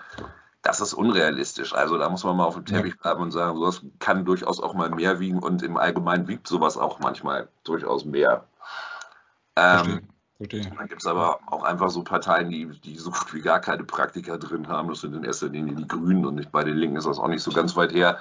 Das 0.62 0.80
ist 0.80 0.94
unrealistisch. 0.94 1.74
Also 1.74 1.96
da 1.96 2.08
muss 2.08 2.24
man 2.24 2.36
mal 2.36 2.44
auf 2.44 2.54
dem 2.54 2.66
Teppich 2.66 2.98
bleiben 2.98 3.22
und 3.22 3.30
sagen, 3.30 3.56
sowas 3.56 3.82
kann 3.98 4.24
durchaus 4.24 4.60
auch 4.60 4.74
mal 4.74 4.90
mehr 4.90 5.20
wiegen 5.20 5.38
und 5.38 5.62
im 5.62 5.76
Allgemeinen 5.76 6.28
wiegt 6.28 6.48
sowas 6.48 6.76
auch 6.76 6.98
manchmal 6.98 7.48
durchaus 7.64 8.04
mehr. 8.04 8.46
Ähm, 9.54 10.08
Verstehe. 10.36 10.70
Dann 10.76 10.88
gibt 10.88 11.00
es 11.00 11.06
aber 11.06 11.40
auch 11.46 11.62
einfach 11.62 11.90
so 11.90 12.02
Parteien, 12.02 12.50
die, 12.50 12.66
die 12.80 12.96
so 12.96 13.10
gut 13.10 13.32
wie 13.32 13.40
gar 13.40 13.60
keine 13.60 13.84
Praktiker 13.84 14.38
drin 14.38 14.68
haben. 14.68 14.88
Das 14.88 15.00
sind 15.00 15.14
in 15.14 15.24
erster 15.24 15.48
Linie 15.48 15.74
die 15.74 15.88
Grünen 15.88 16.26
und 16.26 16.34
nicht 16.34 16.52
bei 16.52 16.62
den 16.62 16.76
Linken 16.76 16.96
ist 16.96 17.06
das 17.06 17.18
auch 17.18 17.28
nicht 17.28 17.42
so 17.42 17.52
ganz 17.52 17.74
weit 17.76 17.92
her. 17.92 18.18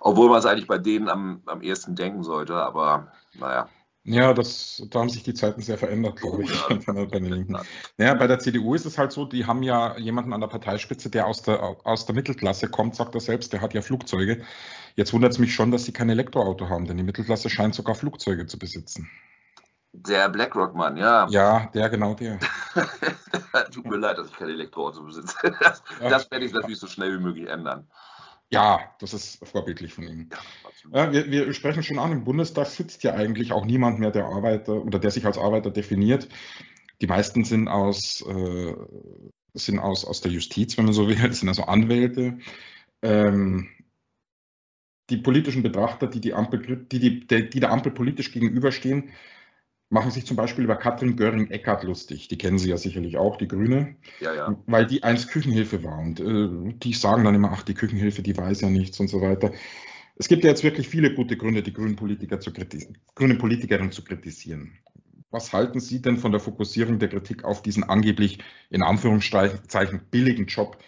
Obwohl 0.00 0.28
man 0.28 0.38
es 0.38 0.46
eigentlich 0.46 0.66
bei 0.66 0.78
denen 0.78 1.08
am, 1.08 1.42
am 1.46 1.62
ehesten 1.62 1.94
denken 1.94 2.24
sollte, 2.24 2.54
aber 2.54 3.12
naja. 3.34 3.68
Ja, 4.08 4.32
das, 4.32 4.82
da 4.90 5.00
haben 5.00 5.08
sich 5.08 5.24
die 5.24 5.34
Zeiten 5.34 5.60
sehr 5.60 5.78
verändert, 5.78 6.20
glaube 6.20 6.44
ich, 6.44 6.50
ja. 6.50 6.76
bei 6.92 7.18
den 7.18 7.24
Linken. 7.24 7.56
Ja, 7.98 8.14
bei 8.14 8.28
der 8.28 8.38
CDU 8.38 8.74
ist 8.74 8.86
es 8.86 8.98
halt 8.98 9.10
so, 9.10 9.24
die 9.24 9.46
haben 9.46 9.64
ja 9.64 9.98
jemanden 9.98 10.32
an 10.32 10.40
der 10.40 10.46
Parteispitze, 10.46 11.10
der 11.10 11.26
aus 11.26 11.42
der, 11.42 11.60
aus 11.84 12.06
der 12.06 12.14
Mittelklasse 12.14 12.68
kommt, 12.68 12.94
sagt 12.94 13.16
er 13.16 13.20
selbst, 13.20 13.52
der 13.52 13.60
hat 13.60 13.74
ja 13.74 13.82
Flugzeuge. 13.82 14.42
Jetzt 14.94 15.12
wundert 15.12 15.32
es 15.32 15.40
mich 15.40 15.52
schon, 15.52 15.72
dass 15.72 15.86
sie 15.86 15.92
kein 15.92 16.08
Elektroauto 16.08 16.68
haben, 16.68 16.86
denn 16.86 16.96
die 16.96 17.02
Mittelklasse 17.02 17.50
scheint 17.50 17.74
sogar 17.74 17.96
Flugzeuge 17.96 18.46
zu 18.46 18.58
besitzen. 18.60 19.10
Der 20.02 20.28
BlackRock-Mann, 20.28 20.96
ja. 20.98 21.26
Ja, 21.30 21.70
der, 21.72 21.88
genau 21.88 22.14
der. 22.14 22.38
Tut 23.72 23.86
mir 23.86 23.96
leid, 23.96 24.18
dass 24.18 24.28
ich 24.28 24.36
kein 24.36 24.50
Elektroauto 24.50 25.02
besitze. 25.02 25.34
Das, 25.60 25.82
ja. 26.00 26.10
das 26.10 26.30
werde 26.30 26.44
ich 26.44 26.52
natürlich 26.52 26.78
so 26.78 26.86
schnell 26.86 27.18
wie 27.18 27.22
möglich 27.22 27.48
ändern. 27.48 27.88
Ja, 28.50 28.80
das 29.00 29.14
ist 29.14 29.44
vorbildlich 29.46 29.94
von 29.94 30.04
Ihnen. 30.04 30.30
Ja, 30.92 31.10
wir, 31.12 31.30
wir, 31.30 31.52
sprechen 31.52 31.82
schon 31.82 31.98
an, 31.98 32.12
im 32.12 32.24
Bundestag 32.24 32.66
sitzt 32.66 33.02
ja 33.02 33.14
eigentlich 33.14 33.52
auch 33.52 33.64
niemand 33.64 33.98
mehr, 33.98 34.10
der 34.10 34.26
Arbeiter 34.26 34.74
oder 34.84 34.98
der 34.98 35.10
sich 35.10 35.26
als 35.26 35.38
Arbeiter 35.38 35.70
definiert. 35.70 36.28
Die 37.00 37.06
meisten 37.06 37.44
sind 37.44 37.66
aus, 37.66 38.24
äh, 38.28 38.74
sind 39.54 39.78
aus, 39.78 40.04
aus 40.04 40.20
der 40.20 40.30
Justiz, 40.30 40.76
wenn 40.76 40.84
man 40.84 40.94
so 40.94 41.08
will, 41.08 41.16
das 41.16 41.40
sind 41.40 41.48
also 41.48 41.64
Anwälte. 41.64 42.38
Ähm, 43.02 43.68
die 45.10 45.18
politischen 45.18 45.62
Betrachter, 45.62 46.06
die, 46.06 46.20
die, 46.20 46.34
Ampel, 46.34 46.86
die, 46.86 46.98
die, 47.26 47.26
die 47.26 47.60
der 47.60 47.72
Ampel 47.72 47.92
politisch 47.92 48.32
gegenüberstehen, 48.32 49.10
machen 49.88 50.10
sich 50.10 50.26
zum 50.26 50.36
Beispiel 50.36 50.64
über 50.64 50.76
Katrin 50.76 51.16
Göring-Eckardt 51.16 51.84
lustig. 51.84 52.28
Die 52.28 52.38
kennen 52.38 52.58
Sie 52.58 52.70
ja 52.70 52.76
sicherlich 52.76 53.16
auch, 53.16 53.36
die 53.36 53.48
Grüne. 53.48 53.96
Ja, 54.20 54.34
ja. 54.34 54.56
Weil 54.66 54.86
die 54.86 55.02
einst 55.02 55.30
Küchenhilfe 55.30 55.84
war. 55.84 55.98
Und 55.98 56.20
äh, 56.20 56.74
die 56.74 56.92
sagen 56.92 57.24
dann 57.24 57.34
immer, 57.34 57.52
ach, 57.52 57.62
die 57.62 57.74
Küchenhilfe, 57.74 58.22
die 58.22 58.36
weiß 58.36 58.62
ja 58.62 58.70
nichts 58.70 58.98
und 58.98 59.08
so 59.08 59.20
weiter. 59.20 59.52
Es 60.16 60.28
gibt 60.28 60.44
ja 60.44 60.50
jetzt 60.50 60.64
wirklich 60.64 60.88
viele 60.88 61.14
gute 61.14 61.36
Gründe, 61.36 61.62
die 61.62 61.72
grünen 61.72 61.96
Politiker 61.96 62.40
zu 62.40 62.52
grüne 62.52 63.34
Politikerin 63.34 63.92
zu 63.92 64.02
kritisieren. 64.02 64.78
Was 65.30 65.52
halten 65.52 65.80
Sie 65.80 66.00
denn 66.00 66.16
von 66.16 66.32
der 66.32 66.40
Fokussierung 66.40 66.98
der 66.98 67.08
Kritik 67.08 67.44
auf 67.44 67.62
diesen 67.62 67.84
angeblich 67.84 68.38
in 68.70 68.82
Anführungszeichen 68.82 70.00
billigen 70.10 70.46
Job? 70.46 70.78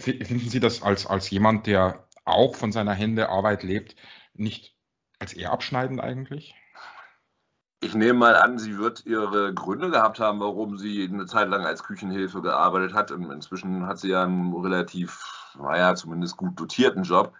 Finden 0.00 0.48
Sie 0.50 0.60
das 0.60 0.82
als, 0.82 1.06
als 1.06 1.30
jemand, 1.30 1.66
der 1.66 2.08
auch 2.24 2.56
von 2.56 2.72
seiner 2.72 2.92
Hände 2.92 3.28
Arbeit 3.28 3.62
lebt, 3.62 3.96
nicht 4.34 4.76
als 5.18 5.32
eher 5.32 5.52
abschneidend 5.52 6.00
eigentlich? 6.00 6.54
Ich 7.86 7.94
nehme 7.94 8.18
mal 8.18 8.34
an, 8.34 8.58
sie 8.58 8.78
wird 8.78 9.06
ihre 9.06 9.54
Gründe 9.54 9.90
gehabt 9.90 10.18
haben, 10.18 10.40
warum 10.40 10.76
sie 10.76 11.08
eine 11.08 11.26
Zeit 11.26 11.48
lang 11.48 11.64
als 11.64 11.84
Küchenhilfe 11.84 12.42
gearbeitet 12.42 12.94
hat. 12.94 13.12
Und 13.12 13.30
inzwischen 13.30 13.86
hat 13.86 14.00
sie 14.00 14.08
ja 14.08 14.24
einen 14.24 14.52
relativ, 14.52 15.22
naja, 15.56 15.94
zumindest 15.94 16.36
gut 16.36 16.58
dotierten 16.58 17.04
Job. 17.04 17.32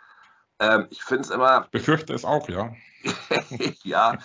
Ähm, 0.60 0.86
ich 0.90 1.02
finde 1.02 1.22
es 1.22 1.30
immer. 1.30 1.62
Ich 1.64 1.70
befürchte 1.70 2.14
es 2.14 2.24
auch, 2.24 2.48
ja. 2.48 2.72
ja, 3.82 4.16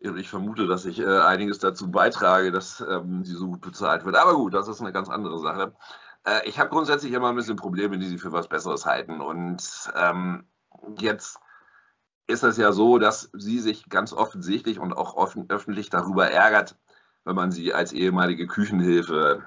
ich 0.00 0.28
vermute, 0.28 0.66
dass 0.66 0.86
ich 0.86 0.98
äh, 0.98 1.20
einiges 1.20 1.60
dazu 1.60 1.88
beitrage, 1.88 2.50
dass 2.50 2.80
ähm, 2.80 3.24
sie 3.24 3.34
so 3.34 3.46
gut 3.46 3.60
bezahlt 3.60 4.04
wird. 4.04 4.16
Aber 4.16 4.34
gut, 4.34 4.54
das 4.54 4.66
ist 4.66 4.80
eine 4.80 4.92
ganz 4.92 5.08
andere 5.08 5.38
Sache. 5.38 5.72
Äh, 6.24 6.48
ich 6.48 6.58
habe 6.58 6.70
grundsätzlich 6.70 7.12
immer 7.12 7.28
ein 7.28 7.36
bisschen 7.36 7.54
Probleme, 7.54 7.96
die 7.96 8.08
sie 8.08 8.18
für 8.18 8.32
was 8.32 8.48
Besseres 8.48 8.86
halten. 8.86 9.20
Und 9.20 9.62
ähm, 9.94 10.48
jetzt 10.98 11.38
ist 12.26 12.42
es 12.42 12.56
ja 12.56 12.72
so, 12.72 12.98
dass 12.98 13.30
sie 13.32 13.58
sich 13.58 13.88
ganz 13.88 14.12
offensichtlich 14.12 14.78
und 14.78 14.92
auch 14.92 15.14
offen, 15.14 15.46
öffentlich 15.48 15.90
darüber 15.90 16.30
ärgert, 16.30 16.76
wenn 17.24 17.36
man 17.36 17.50
sie 17.50 17.74
als 17.74 17.92
ehemalige 17.92 18.46
Küchenhilfe 18.46 19.42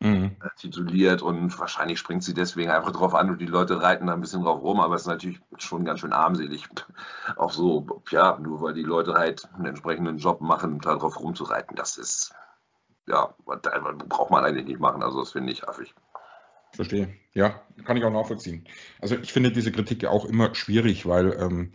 mhm. 0.00 0.36
Äh, 0.42 0.48
tituliert 0.56 1.22
und 1.22 1.58
wahrscheinlich 1.58 1.98
springt 1.98 2.22
sie 2.22 2.34
deswegen 2.34 2.70
einfach 2.70 2.92
drauf 2.92 3.14
an 3.14 3.30
und 3.30 3.40
die 3.40 3.46
Leute 3.46 3.82
reiten 3.82 4.06
da 4.06 4.14
ein 4.14 4.20
bisschen 4.20 4.42
drauf 4.42 4.62
rum, 4.62 4.80
aber 4.80 4.94
es 4.96 5.02
ist 5.02 5.08
natürlich 5.08 5.40
schon 5.58 5.84
ganz 5.84 6.00
schön 6.00 6.12
armselig. 6.12 6.68
Auch 7.36 7.52
so, 7.52 8.02
ja, 8.10 8.38
nur 8.38 8.60
weil 8.60 8.74
die 8.74 8.82
Leute 8.82 9.14
halt 9.14 9.48
einen 9.54 9.66
entsprechenden 9.66 10.18
Job 10.18 10.40
machen, 10.40 10.80
da 10.80 10.96
drauf 10.96 11.18
rumzureiten, 11.18 11.76
das 11.76 11.96
ist, 11.96 12.34
ja, 13.06 13.34
braucht 13.44 14.30
man 14.30 14.44
eigentlich 14.44 14.66
nicht 14.66 14.80
machen, 14.80 15.02
also 15.02 15.20
das 15.20 15.32
finde 15.32 15.52
ich 15.52 15.68
affig. 15.68 15.94
Verstehe. 16.72 17.14
Ja, 17.34 17.60
kann 17.84 17.96
ich 17.96 18.04
auch 18.04 18.10
nachvollziehen. 18.10 18.66
Also 19.00 19.16
ich 19.16 19.32
finde 19.32 19.52
diese 19.52 19.70
Kritik 19.70 20.02
ja 20.02 20.10
auch 20.10 20.24
immer 20.24 20.54
schwierig, 20.56 21.06
weil 21.06 21.32
ähm, 21.40 21.72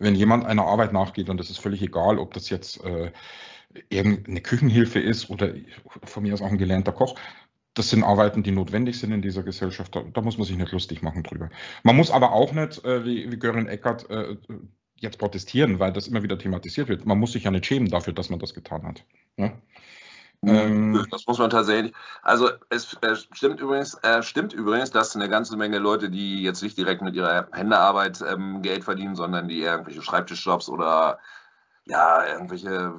wenn 0.00 0.16
jemand 0.16 0.44
einer 0.44 0.64
Arbeit 0.64 0.92
nachgeht, 0.92 1.28
und 1.28 1.38
das 1.38 1.50
ist 1.50 1.58
völlig 1.58 1.82
egal, 1.82 2.18
ob 2.18 2.34
das 2.34 2.50
jetzt 2.50 2.82
äh, 2.84 3.12
irgendeine 3.88 4.40
Küchenhilfe 4.40 4.98
ist 4.98 5.30
oder 5.30 5.54
von 6.04 6.24
mir 6.24 6.34
aus 6.34 6.42
auch 6.42 6.50
ein 6.50 6.58
gelernter 6.58 6.92
Koch, 6.92 7.14
das 7.74 7.90
sind 7.90 8.02
Arbeiten, 8.02 8.42
die 8.42 8.50
notwendig 8.50 8.98
sind 8.98 9.12
in 9.12 9.22
dieser 9.22 9.44
Gesellschaft. 9.44 9.94
Da, 9.94 10.02
da 10.02 10.20
muss 10.22 10.38
man 10.38 10.46
sich 10.46 10.56
nicht 10.56 10.72
lustig 10.72 11.02
machen 11.02 11.22
drüber. 11.22 11.50
Man 11.84 11.96
muss 11.96 12.10
aber 12.10 12.32
auch 12.32 12.52
nicht, 12.52 12.84
äh, 12.84 13.04
wie, 13.04 13.30
wie 13.30 13.38
Göring 13.38 13.68
Eckert, 13.68 14.10
äh, 14.10 14.36
jetzt 14.96 15.18
protestieren, 15.18 15.78
weil 15.78 15.92
das 15.92 16.08
immer 16.08 16.22
wieder 16.22 16.38
thematisiert 16.38 16.88
wird. 16.88 17.06
Man 17.06 17.18
muss 17.18 17.32
sich 17.32 17.44
ja 17.44 17.50
nicht 17.50 17.66
schämen 17.66 17.88
dafür, 17.88 18.12
dass 18.12 18.28
man 18.28 18.38
das 18.38 18.54
getan 18.54 18.84
hat. 18.84 19.04
Ja? 19.36 19.52
Ähm, 20.42 21.06
das 21.10 21.26
muss 21.26 21.38
man 21.38 21.50
tatsächlich. 21.50 21.94
Also 22.22 22.48
es 22.70 22.94
äh, 23.02 23.14
stimmt 23.14 23.60
übrigens, 23.60 23.94
äh, 24.02 24.22
stimmt 24.22 24.52
übrigens, 24.54 24.90
dass 24.90 25.14
eine 25.14 25.28
ganze 25.28 25.56
Menge 25.56 25.78
Leute, 25.78 26.08
die 26.08 26.42
jetzt 26.42 26.62
nicht 26.62 26.78
direkt 26.78 27.02
mit 27.02 27.14
ihrer 27.14 27.48
Händearbeit 27.52 28.22
ähm, 28.26 28.62
Geld 28.62 28.84
verdienen, 28.84 29.16
sondern 29.16 29.48
die 29.48 29.60
irgendwelche 29.60 30.02
Schreibtischjobs 30.02 30.68
oder 30.70 31.18
ja, 31.84 32.24
irgendwelche 32.26 32.94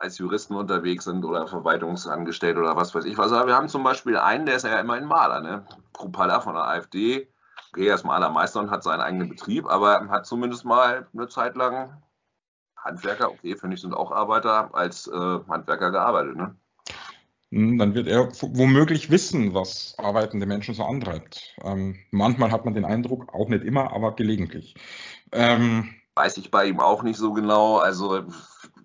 als 0.00 0.18
Juristen 0.18 0.54
unterwegs 0.54 1.04
sind 1.04 1.24
oder 1.24 1.46
Verwaltungsangestellte 1.46 2.60
oder 2.60 2.76
was 2.76 2.94
weiß 2.94 3.04
ich 3.04 3.18
was. 3.18 3.30
Wir 3.30 3.54
haben 3.54 3.68
zum 3.68 3.84
Beispiel 3.84 4.16
einen, 4.16 4.46
der 4.46 4.56
ist 4.56 4.64
ja 4.64 4.80
immer 4.80 4.94
ein 4.94 5.06
Maler, 5.06 5.40
ne? 5.40 5.66
Krupalla 5.92 6.40
von 6.40 6.54
der 6.54 6.64
AfD. 6.64 7.28
Okay, 7.70 7.86
er 7.88 7.94
ist 7.94 8.04
Malermeister 8.04 8.60
und 8.60 8.70
hat 8.70 8.82
seinen 8.82 9.00
eigenen 9.00 9.28
Betrieb, 9.28 9.66
aber 9.66 10.08
hat 10.08 10.26
zumindest 10.26 10.64
mal 10.64 11.08
eine 11.12 11.28
Zeit 11.28 11.56
lang 11.56 12.02
Handwerker, 12.76 13.30
okay, 13.30 13.56
finde 13.56 13.74
ich, 13.74 13.80
sind 13.82 13.94
auch 13.94 14.10
Arbeiter, 14.10 14.74
als 14.74 15.06
äh, 15.06 15.40
Handwerker 15.48 15.90
gearbeitet, 15.90 16.36
ne? 16.36 16.56
Hm, 17.52 17.76
dann 17.76 17.94
wird 17.94 18.08
er 18.08 18.30
womöglich 18.40 19.10
wissen, 19.10 19.52
was 19.52 19.94
arbeitende 19.98 20.46
Menschen 20.46 20.74
so 20.74 20.84
antreibt. 20.84 21.54
Ähm, 21.62 21.98
manchmal 22.10 22.50
hat 22.50 22.64
man 22.64 22.72
den 22.72 22.86
Eindruck, 22.86 23.34
auch 23.34 23.48
nicht 23.48 23.62
immer, 23.62 23.92
aber 23.92 24.16
gelegentlich. 24.16 24.74
Ähm, 25.32 25.90
Weiß 26.14 26.38
ich 26.38 26.50
bei 26.50 26.64
ihm 26.64 26.80
auch 26.80 27.02
nicht 27.02 27.18
so 27.18 27.34
genau. 27.34 27.76
Also 27.76 28.24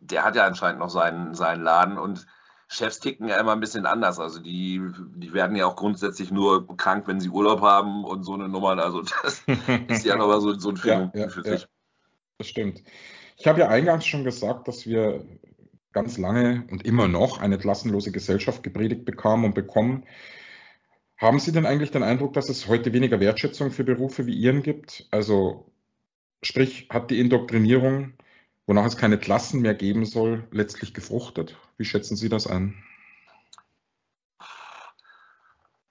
der 0.02 0.26
hat 0.26 0.36
ja 0.36 0.46
anscheinend 0.46 0.80
noch 0.80 0.90
seinen, 0.90 1.34
seinen 1.34 1.64
Laden 1.64 1.98
und 1.98 2.28
Chefs 2.68 3.00
ticken 3.00 3.30
ja 3.30 3.40
immer 3.40 3.54
ein 3.54 3.62
bisschen 3.62 3.86
anders. 3.86 4.20
Also 4.20 4.42
die, 4.42 4.82
die 5.16 5.32
werden 5.32 5.56
ja 5.56 5.66
auch 5.66 5.78
grundsätzlich 5.78 6.32
nur 6.32 6.68
krank, 6.76 7.08
wenn 7.08 7.22
sie 7.22 7.30
Urlaub 7.30 7.62
haben 7.62 8.04
und 8.04 8.24
so 8.24 8.34
eine 8.34 8.50
Nummer. 8.50 8.78
Also 8.78 9.02
das 9.02 9.44
ist 9.88 10.04
ja 10.04 10.18
nochmal 10.18 10.42
so, 10.42 10.60
so 10.60 10.72
ein 10.72 10.78
Film 10.78 11.12
ja, 11.14 11.22
ja, 11.22 11.30
für 11.30 11.44
sich. 11.44 11.66
das 12.38 12.48
stimmt. 12.48 12.84
Ich 13.38 13.48
habe 13.48 13.62
ja 13.62 13.70
eingangs 13.70 14.06
schon 14.06 14.26
gesagt, 14.26 14.68
dass 14.68 14.86
wir 14.86 15.26
ganz 15.98 16.20
lange 16.20 16.64
und 16.70 16.86
immer 16.86 17.08
noch 17.08 17.40
eine 17.40 17.58
klassenlose 17.58 18.12
Gesellschaft 18.12 18.62
gepredigt 18.62 19.04
bekamen 19.04 19.46
und 19.46 19.56
bekommen. 19.56 20.04
Haben 21.18 21.40
Sie 21.40 21.52
denn 21.52 21.66
eigentlich 21.66 21.90
den 21.90 22.04
Eindruck, 22.04 22.34
dass 22.34 22.50
es 22.50 22.68
heute 22.68 22.94
weniger 22.94 23.20
Wertschätzung 23.20 23.72
für 23.72 23.84
Berufe 23.84 24.28
wie 24.28 24.36
Ihren 24.36 24.62
gibt? 24.62 25.08
Also 25.10 25.72
sprich, 26.44 26.88
hat 26.92 27.10
die 27.10 27.20
Indoktrinierung, 27.20 28.14
wonach 28.68 28.86
es 28.86 28.96
keine 28.96 29.18
Klassen 29.18 29.62
mehr 29.62 29.74
geben 29.74 30.06
soll, 30.06 30.48
letztlich 30.52 30.94
gefruchtet? 30.94 31.58
Wie 31.78 31.86
schätzen 31.86 32.16
Sie 32.16 32.30
das 32.30 32.46
ein? 32.46 32.76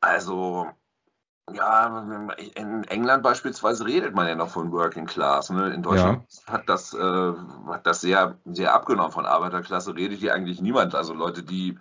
Also 0.01 0.69
ja, 1.55 2.33
in 2.55 2.85
England 2.85 3.23
beispielsweise 3.23 3.87
redet 3.87 4.15
man 4.15 4.27
ja 4.27 4.35
noch 4.35 4.49
von 4.49 4.73
Working 4.73 5.07
Class. 5.07 5.51
Ne? 5.51 5.73
In 5.73 5.83
Deutschland 5.83 6.23
ja. 6.47 6.53
hat 6.53 6.69
das, 6.69 6.93
äh, 6.93 7.33
hat 7.69 7.87
das 7.87 8.01
sehr, 8.01 8.37
sehr 8.47 8.75
abgenommen. 8.75 9.13
Von 9.13 9.27
Arbeiterklasse 9.27 9.95
redet 9.95 10.19
hier 10.19 10.35
eigentlich 10.35 10.61
niemand. 10.61 10.97
Also 10.97 11.15
Leute, 11.15 11.45
die, 11.45 11.79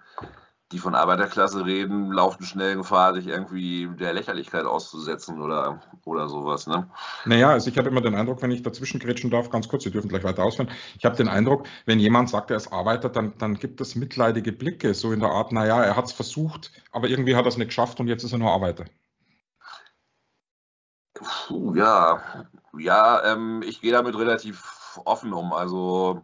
die 0.72 0.78
von 0.78 0.94
Arbeiterklasse 0.94 1.66
reden, 1.66 2.12
laufen 2.12 2.44
schnell 2.44 2.76
Gefahr, 2.76 3.16
sich 3.16 3.26
irgendwie 3.26 3.90
der 4.00 4.14
Lächerlichkeit 4.14 4.66
auszusetzen 4.66 5.42
oder, 5.42 5.82
oder 6.06 6.30
sowas. 6.30 6.68
Ne? 6.68 6.88
Naja, 7.26 7.50
also 7.50 7.68
ich 7.72 7.78
habe 7.80 7.90
immer 7.90 8.02
den 8.02 8.14
Eindruck, 8.14 8.44
wenn 8.44 8.52
ich 8.52 8.62
dazwischen 8.62 9.00
grätschen 9.00 9.32
darf, 9.32 9.50
ganz 9.50 9.68
kurz, 9.68 9.84
Sie 9.84 9.92
dürfen 9.92 10.10
gleich 10.10 10.24
weiter 10.24 10.44
ausführen. 10.44 10.70
Ich 11.00 11.06
habe 11.06 11.16
den 11.16 11.28
Eindruck, 11.28 11.66
wenn 11.88 12.00
jemand 12.00 12.30
sagt, 12.30 12.52
er 12.52 12.58
ist 12.58 12.72
Arbeiter, 12.72 13.10
dann, 13.10 13.34
dann 13.40 13.56
gibt 13.56 13.82
es 13.82 13.96
mitleidige 13.96 14.52
Blicke, 14.52 14.94
so 14.94 15.12
in 15.12 15.22
der 15.22 15.30
Art, 15.30 15.52
naja, 15.52 15.84
er 15.84 15.96
hat 15.96 16.06
es 16.06 16.12
versucht, 16.12 16.72
aber 16.92 17.08
irgendwie 17.10 17.36
hat 17.36 17.46
er 17.46 17.50
es 17.50 17.58
nicht 17.58 17.70
geschafft 17.70 18.00
und 18.00 18.08
jetzt 18.08 18.24
ist 18.24 18.32
er 18.32 18.38
nur 18.38 18.52
Arbeiter. 18.52 18.86
Puh, 21.16 21.74
ja, 21.76 22.22
ja, 22.78 23.24
ähm, 23.24 23.64
ich 23.66 23.82
gehe 23.82 23.94
damit 23.94 24.18
relativ 24.18 25.00
offen 25.06 25.34
um, 25.34 25.54
also 25.54 26.24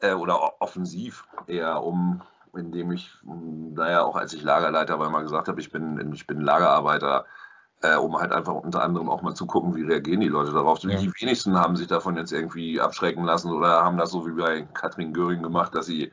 äh, 0.00 0.12
oder 0.12 0.60
offensiv 0.60 1.26
eher 1.46 1.82
um, 1.82 2.22
indem 2.54 2.90
ich, 2.92 3.10
naja, 3.22 4.02
auch 4.02 4.16
als 4.16 4.32
ich 4.32 4.42
Lagerleiter 4.42 4.98
war, 4.98 5.10
mal 5.10 5.22
gesagt 5.22 5.48
habe, 5.48 5.60
ich 5.60 5.70
bin, 5.70 6.12
ich 6.12 6.26
bin 6.26 6.40
Lagerarbeiter, 6.40 7.24
äh, 7.82 7.94
um 7.96 8.18
halt 8.18 8.32
einfach 8.32 8.54
unter 8.54 8.82
anderem 8.82 9.08
auch 9.08 9.22
mal 9.22 9.34
zu 9.34 9.46
gucken, 9.46 9.76
wie 9.76 9.84
reagieren 9.84 10.20
die 10.20 10.28
Leute 10.28 10.52
darauf. 10.52 10.80
Ja. 10.80 10.98
Die 10.98 11.12
wenigsten 11.20 11.58
haben 11.58 11.76
sich 11.76 11.86
davon 11.86 12.16
jetzt 12.16 12.32
irgendwie 12.32 12.80
abschrecken 12.80 13.24
lassen 13.24 13.52
oder 13.52 13.84
haben 13.84 13.96
das 13.96 14.10
so 14.10 14.26
wie 14.26 14.32
bei 14.32 14.62
Katrin 14.74 15.12
Göring 15.12 15.42
gemacht, 15.42 15.74
dass 15.74 15.86
sie 15.86 16.12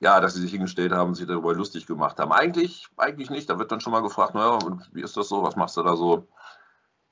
ja, 0.00 0.18
dass 0.18 0.34
sie 0.34 0.40
sich 0.40 0.52
hingestellt 0.52 0.92
haben 0.92 1.08
und 1.08 1.14
sich 1.14 1.26
darüber 1.26 1.54
lustig 1.54 1.86
gemacht 1.86 2.18
haben. 2.18 2.32
Eigentlich, 2.32 2.88
eigentlich 2.96 3.28
nicht. 3.28 3.50
Da 3.50 3.58
wird 3.58 3.70
dann 3.70 3.82
schon 3.82 3.92
mal 3.92 4.00
gefragt, 4.00 4.34
naja, 4.34 4.58
wie 4.92 5.02
ist 5.02 5.16
das 5.16 5.28
so? 5.28 5.42
Was 5.42 5.56
machst 5.56 5.76
du 5.76 5.82
da 5.82 5.94
so? 5.94 6.26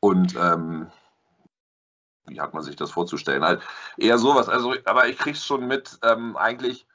Und 0.01 0.37
ähm, 0.37 0.89
wie 2.27 2.41
hat 2.41 2.55
man 2.55 2.63
sich 2.63 2.77
das 2.77 2.91
vorzustellen? 2.91 3.45
Halt 3.45 3.61
eher 3.97 4.19
sowas. 4.19 4.49
Also, 4.49 4.75
aber 4.85 5.09
ich 5.09 5.19
krieg's 5.19 5.45
schon 5.45 5.67
mit. 5.67 5.99
Ähm, 6.03 6.37
eigentlich 6.37 6.87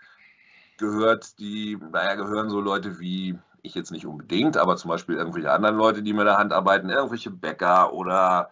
gehört 0.78 1.40
die, 1.40 1.78
naja, 1.92 2.16
gehören 2.16 2.50
so 2.50 2.60
Leute 2.60 3.00
wie 3.00 3.38
ich 3.62 3.76
jetzt 3.76 3.92
nicht 3.92 4.06
unbedingt, 4.06 4.58
aber 4.58 4.76
zum 4.76 4.90
Beispiel 4.90 5.16
irgendwelche 5.16 5.52
anderen 5.52 5.78
Leute, 5.78 6.04
die 6.04 6.14
mit 6.14 6.28
der 6.28 6.38
Hand 6.38 6.52
arbeiten, 6.52 6.90
irgendwelche 6.90 7.32
Bäcker 7.32 7.94
oder 7.94 8.50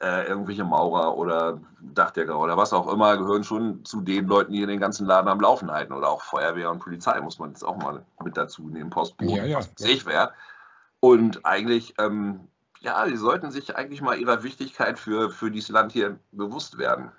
äh, 0.00 0.26
irgendwelche 0.26 0.64
Maurer 0.64 1.16
oder 1.16 1.60
Dachdecker 1.80 2.38
oder 2.38 2.56
was 2.56 2.72
auch 2.72 2.92
immer, 2.92 3.16
gehören 3.16 3.44
schon 3.44 3.84
zu 3.84 4.02
den 4.02 4.26
Leuten, 4.26 4.52
die 4.52 4.64
den 4.66 4.80
ganzen 4.80 5.06
Laden 5.06 5.28
am 5.28 5.40
Laufen 5.40 5.70
halten. 5.70 5.92
Oder 5.92 6.08
auch 6.08 6.22
Feuerwehr 6.22 6.70
und 6.70 6.80
Polizei 6.80 7.20
muss 7.20 7.38
man 7.38 7.50
jetzt 7.50 7.64
auch 7.64 7.76
mal 7.76 8.04
mit 8.22 8.36
dazu 8.36 8.68
nehmen, 8.68 8.90
Postboten, 8.90 9.34
ja, 9.34 9.44
ja. 9.44 9.60
Sichtwehr. 9.76 10.32
Und 11.00 11.46
eigentlich 11.46 11.94
ähm, 11.98 12.49
ja, 12.80 13.06
die 13.06 13.16
sollten 13.16 13.50
sich 13.50 13.76
eigentlich 13.76 14.00
mal 14.00 14.18
ihrer 14.18 14.42
Wichtigkeit 14.42 14.98
für, 14.98 15.30
für 15.30 15.50
dieses 15.50 15.68
Land 15.68 15.92
hier 15.92 16.18
bewusst 16.32 16.78
werden. 16.78 17.12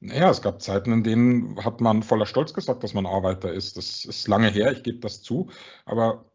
Naja, 0.00 0.30
es 0.30 0.42
gab 0.42 0.60
Zeiten, 0.60 0.92
in 0.92 1.02
denen 1.02 1.64
hat 1.64 1.80
man 1.80 2.02
voller 2.02 2.26
Stolz 2.26 2.52
gesagt, 2.52 2.84
dass 2.84 2.92
man 2.92 3.06
Arbeiter 3.06 3.52
ist. 3.52 3.76
Das 3.78 4.04
ist 4.04 4.28
lange 4.28 4.48
her, 4.48 4.70
ich 4.72 4.82
gebe 4.82 4.98
das 4.98 5.22
zu. 5.22 5.48
Aber 5.86 6.26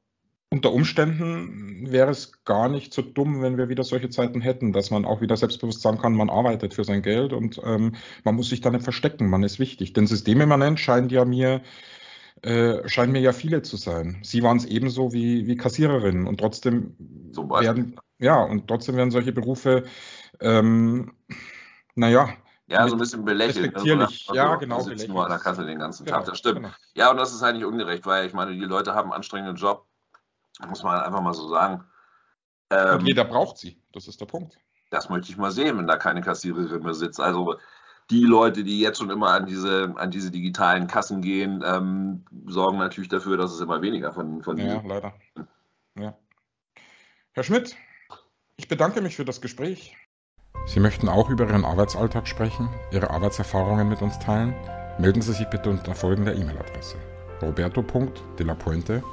unter 0.51 0.73
Umständen 0.73 1.91
wäre 1.91 2.09
es 2.09 2.43
gar 2.43 2.69
nicht 2.69 2.91
so 2.91 3.03
dumm, 3.03 3.43
wenn 3.43 3.57
wir 3.59 3.69
wieder 3.69 3.83
solche 3.83 4.09
Zeiten 4.09 4.41
hätten, 4.41 4.73
dass 4.73 4.89
man 4.89 5.05
auch 5.05 5.21
wieder 5.21 5.37
selbstbewusst 5.37 5.81
sagen 5.81 5.99
kann, 5.99 6.13
man 6.13 6.31
arbeitet 6.31 6.73
für 6.73 6.83
sein 6.83 7.03
Geld 7.03 7.33
und 7.33 7.61
ähm, 7.63 7.93
man 8.23 8.33
muss 8.33 8.49
sich 8.49 8.61
da 8.61 8.71
nicht 8.71 8.83
verstecken, 8.83 9.29
man 9.29 9.43
ist 9.43 9.59
wichtig. 9.59 9.93
Denn 9.93 10.07
systemimmanent 10.07 10.79
scheint 10.79 11.11
ja 11.11 11.23
mir 11.23 11.61
äh, 12.41 12.87
scheinen 12.87 13.11
mir 13.11 13.21
ja 13.21 13.33
viele 13.33 13.61
zu 13.61 13.77
sein. 13.77 14.19
Sie 14.23 14.43
waren 14.43 14.57
es 14.57 14.65
ebenso 14.65 15.11
wie, 15.13 15.47
wie 15.47 15.55
Kassiererinnen 15.55 16.27
und 16.27 16.39
trotzdem 16.39 16.95
werden, 17.33 17.99
ja, 18.17 18.41
und 18.43 18.67
trotzdem 18.67 18.95
werden 18.95 19.11
solche 19.11 19.31
Berufe, 19.31 19.83
ähm, 20.39 21.13
naja, 21.95 22.29
ja, 22.69 22.87
so 22.87 22.95
ein 22.95 22.99
bisschen 22.99 23.25
belächelt. 23.25 23.75
Also, 23.75 23.95
also, 23.95 24.33
ja, 24.33 24.55
genau. 24.55 24.77
Du 24.77 24.83
sitzt 24.83 25.07
nur 25.07 25.23
an 25.23 25.31
der 25.31 25.39
Kasse 25.39 25.65
den 25.65 25.79
ganzen 25.79 26.05
genau, 26.05 26.17
Tag, 26.17 26.27
das 26.27 26.37
stimmt. 26.37 26.57
Genau. 26.57 26.69
Ja, 26.93 27.09
und 27.09 27.17
das 27.17 27.33
ist 27.33 27.41
eigentlich 27.41 27.65
ungerecht, 27.65 28.05
weil 28.05 28.27
ich 28.27 28.33
meine, 28.33 28.51
die 28.51 28.59
Leute 28.59 28.93
haben 28.93 29.05
einen 29.05 29.13
anstrengenden 29.13 29.55
Job, 29.55 29.87
muss 30.67 30.83
man 30.83 30.99
einfach 30.99 31.21
mal 31.21 31.33
so 31.33 31.49
sagen. 31.49 31.83
Ähm, 32.69 32.99
und 32.99 33.07
jeder 33.07 33.25
braucht 33.25 33.57
sie, 33.57 33.81
das 33.91 34.07
ist 34.07 34.21
der 34.21 34.27
Punkt. 34.27 34.59
Das 34.91 35.09
möchte 35.09 35.31
ich 35.31 35.37
mal 35.37 35.51
sehen, 35.51 35.79
wenn 35.79 35.87
da 35.87 35.97
keine 35.97 36.21
Kassiererin 36.21 36.83
mehr 36.83 36.93
sitzt. 36.93 37.19
Also 37.19 37.55
die 38.09 38.23
Leute, 38.23 38.63
die 38.63 38.79
jetzt 38.79 38.97
schon 38.97 39.09
immer 39.09 39.31
an 39.31 39.45
diese, 39.45 39.93
an 39.95 40.11
diese 40.11 40.31
digitalen 40.31 40.87
Kassen 40.87 41.21
gehen, 41.21 41.63
ähm, 41.65 42.25
sorgen 42.47 42.77
natürlich 42.77 43.09
dafür, 43.09 43.37
dass 43.37 43.53
es 43.53 43.61
immer 43.61 43.81
weniger 43.81 44.11
von, 44.11 44.41
von 44.41 44.57
Ja, 44.57 44.81
leider. 44.85 45.13
Ja. 45.97 46.17
Herr 47.33 47.43
Schmidt, 47.43 47.75
ich 48.57 48.67
bedanke 48.67 49.01
mich 49.01 49.15
für 49.15 49.25
das 49.25 49.41
Gespräch. 49.41 49.95
Sie 50.65 50.79
möchten 50.79 51.07
auch 51.07 51.29
über 51.29 51.47
Ihren 51.47 51.65
Arbeitsalltag 51.65 52.27
sprechen, 52.27 52.69
Ihre 52.91 53.09
Arbeitserfahrungen 53.11 53.87
mit 53.87 54.01
uns 54.01 54.17
teilen? 54.19 54.53
Melden 54.97 55.21
Sie 55.21 55.33
sich 55.33 55.47
bitte 55.47 55.69
unter 55.69 55.95
folgender 55.95 56.35
E-Mail-Adresse: 56.35 56.97
roberto.delapuente 57.41 59.03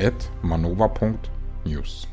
at 0.00 0.30
manova.news. 0.42 2.08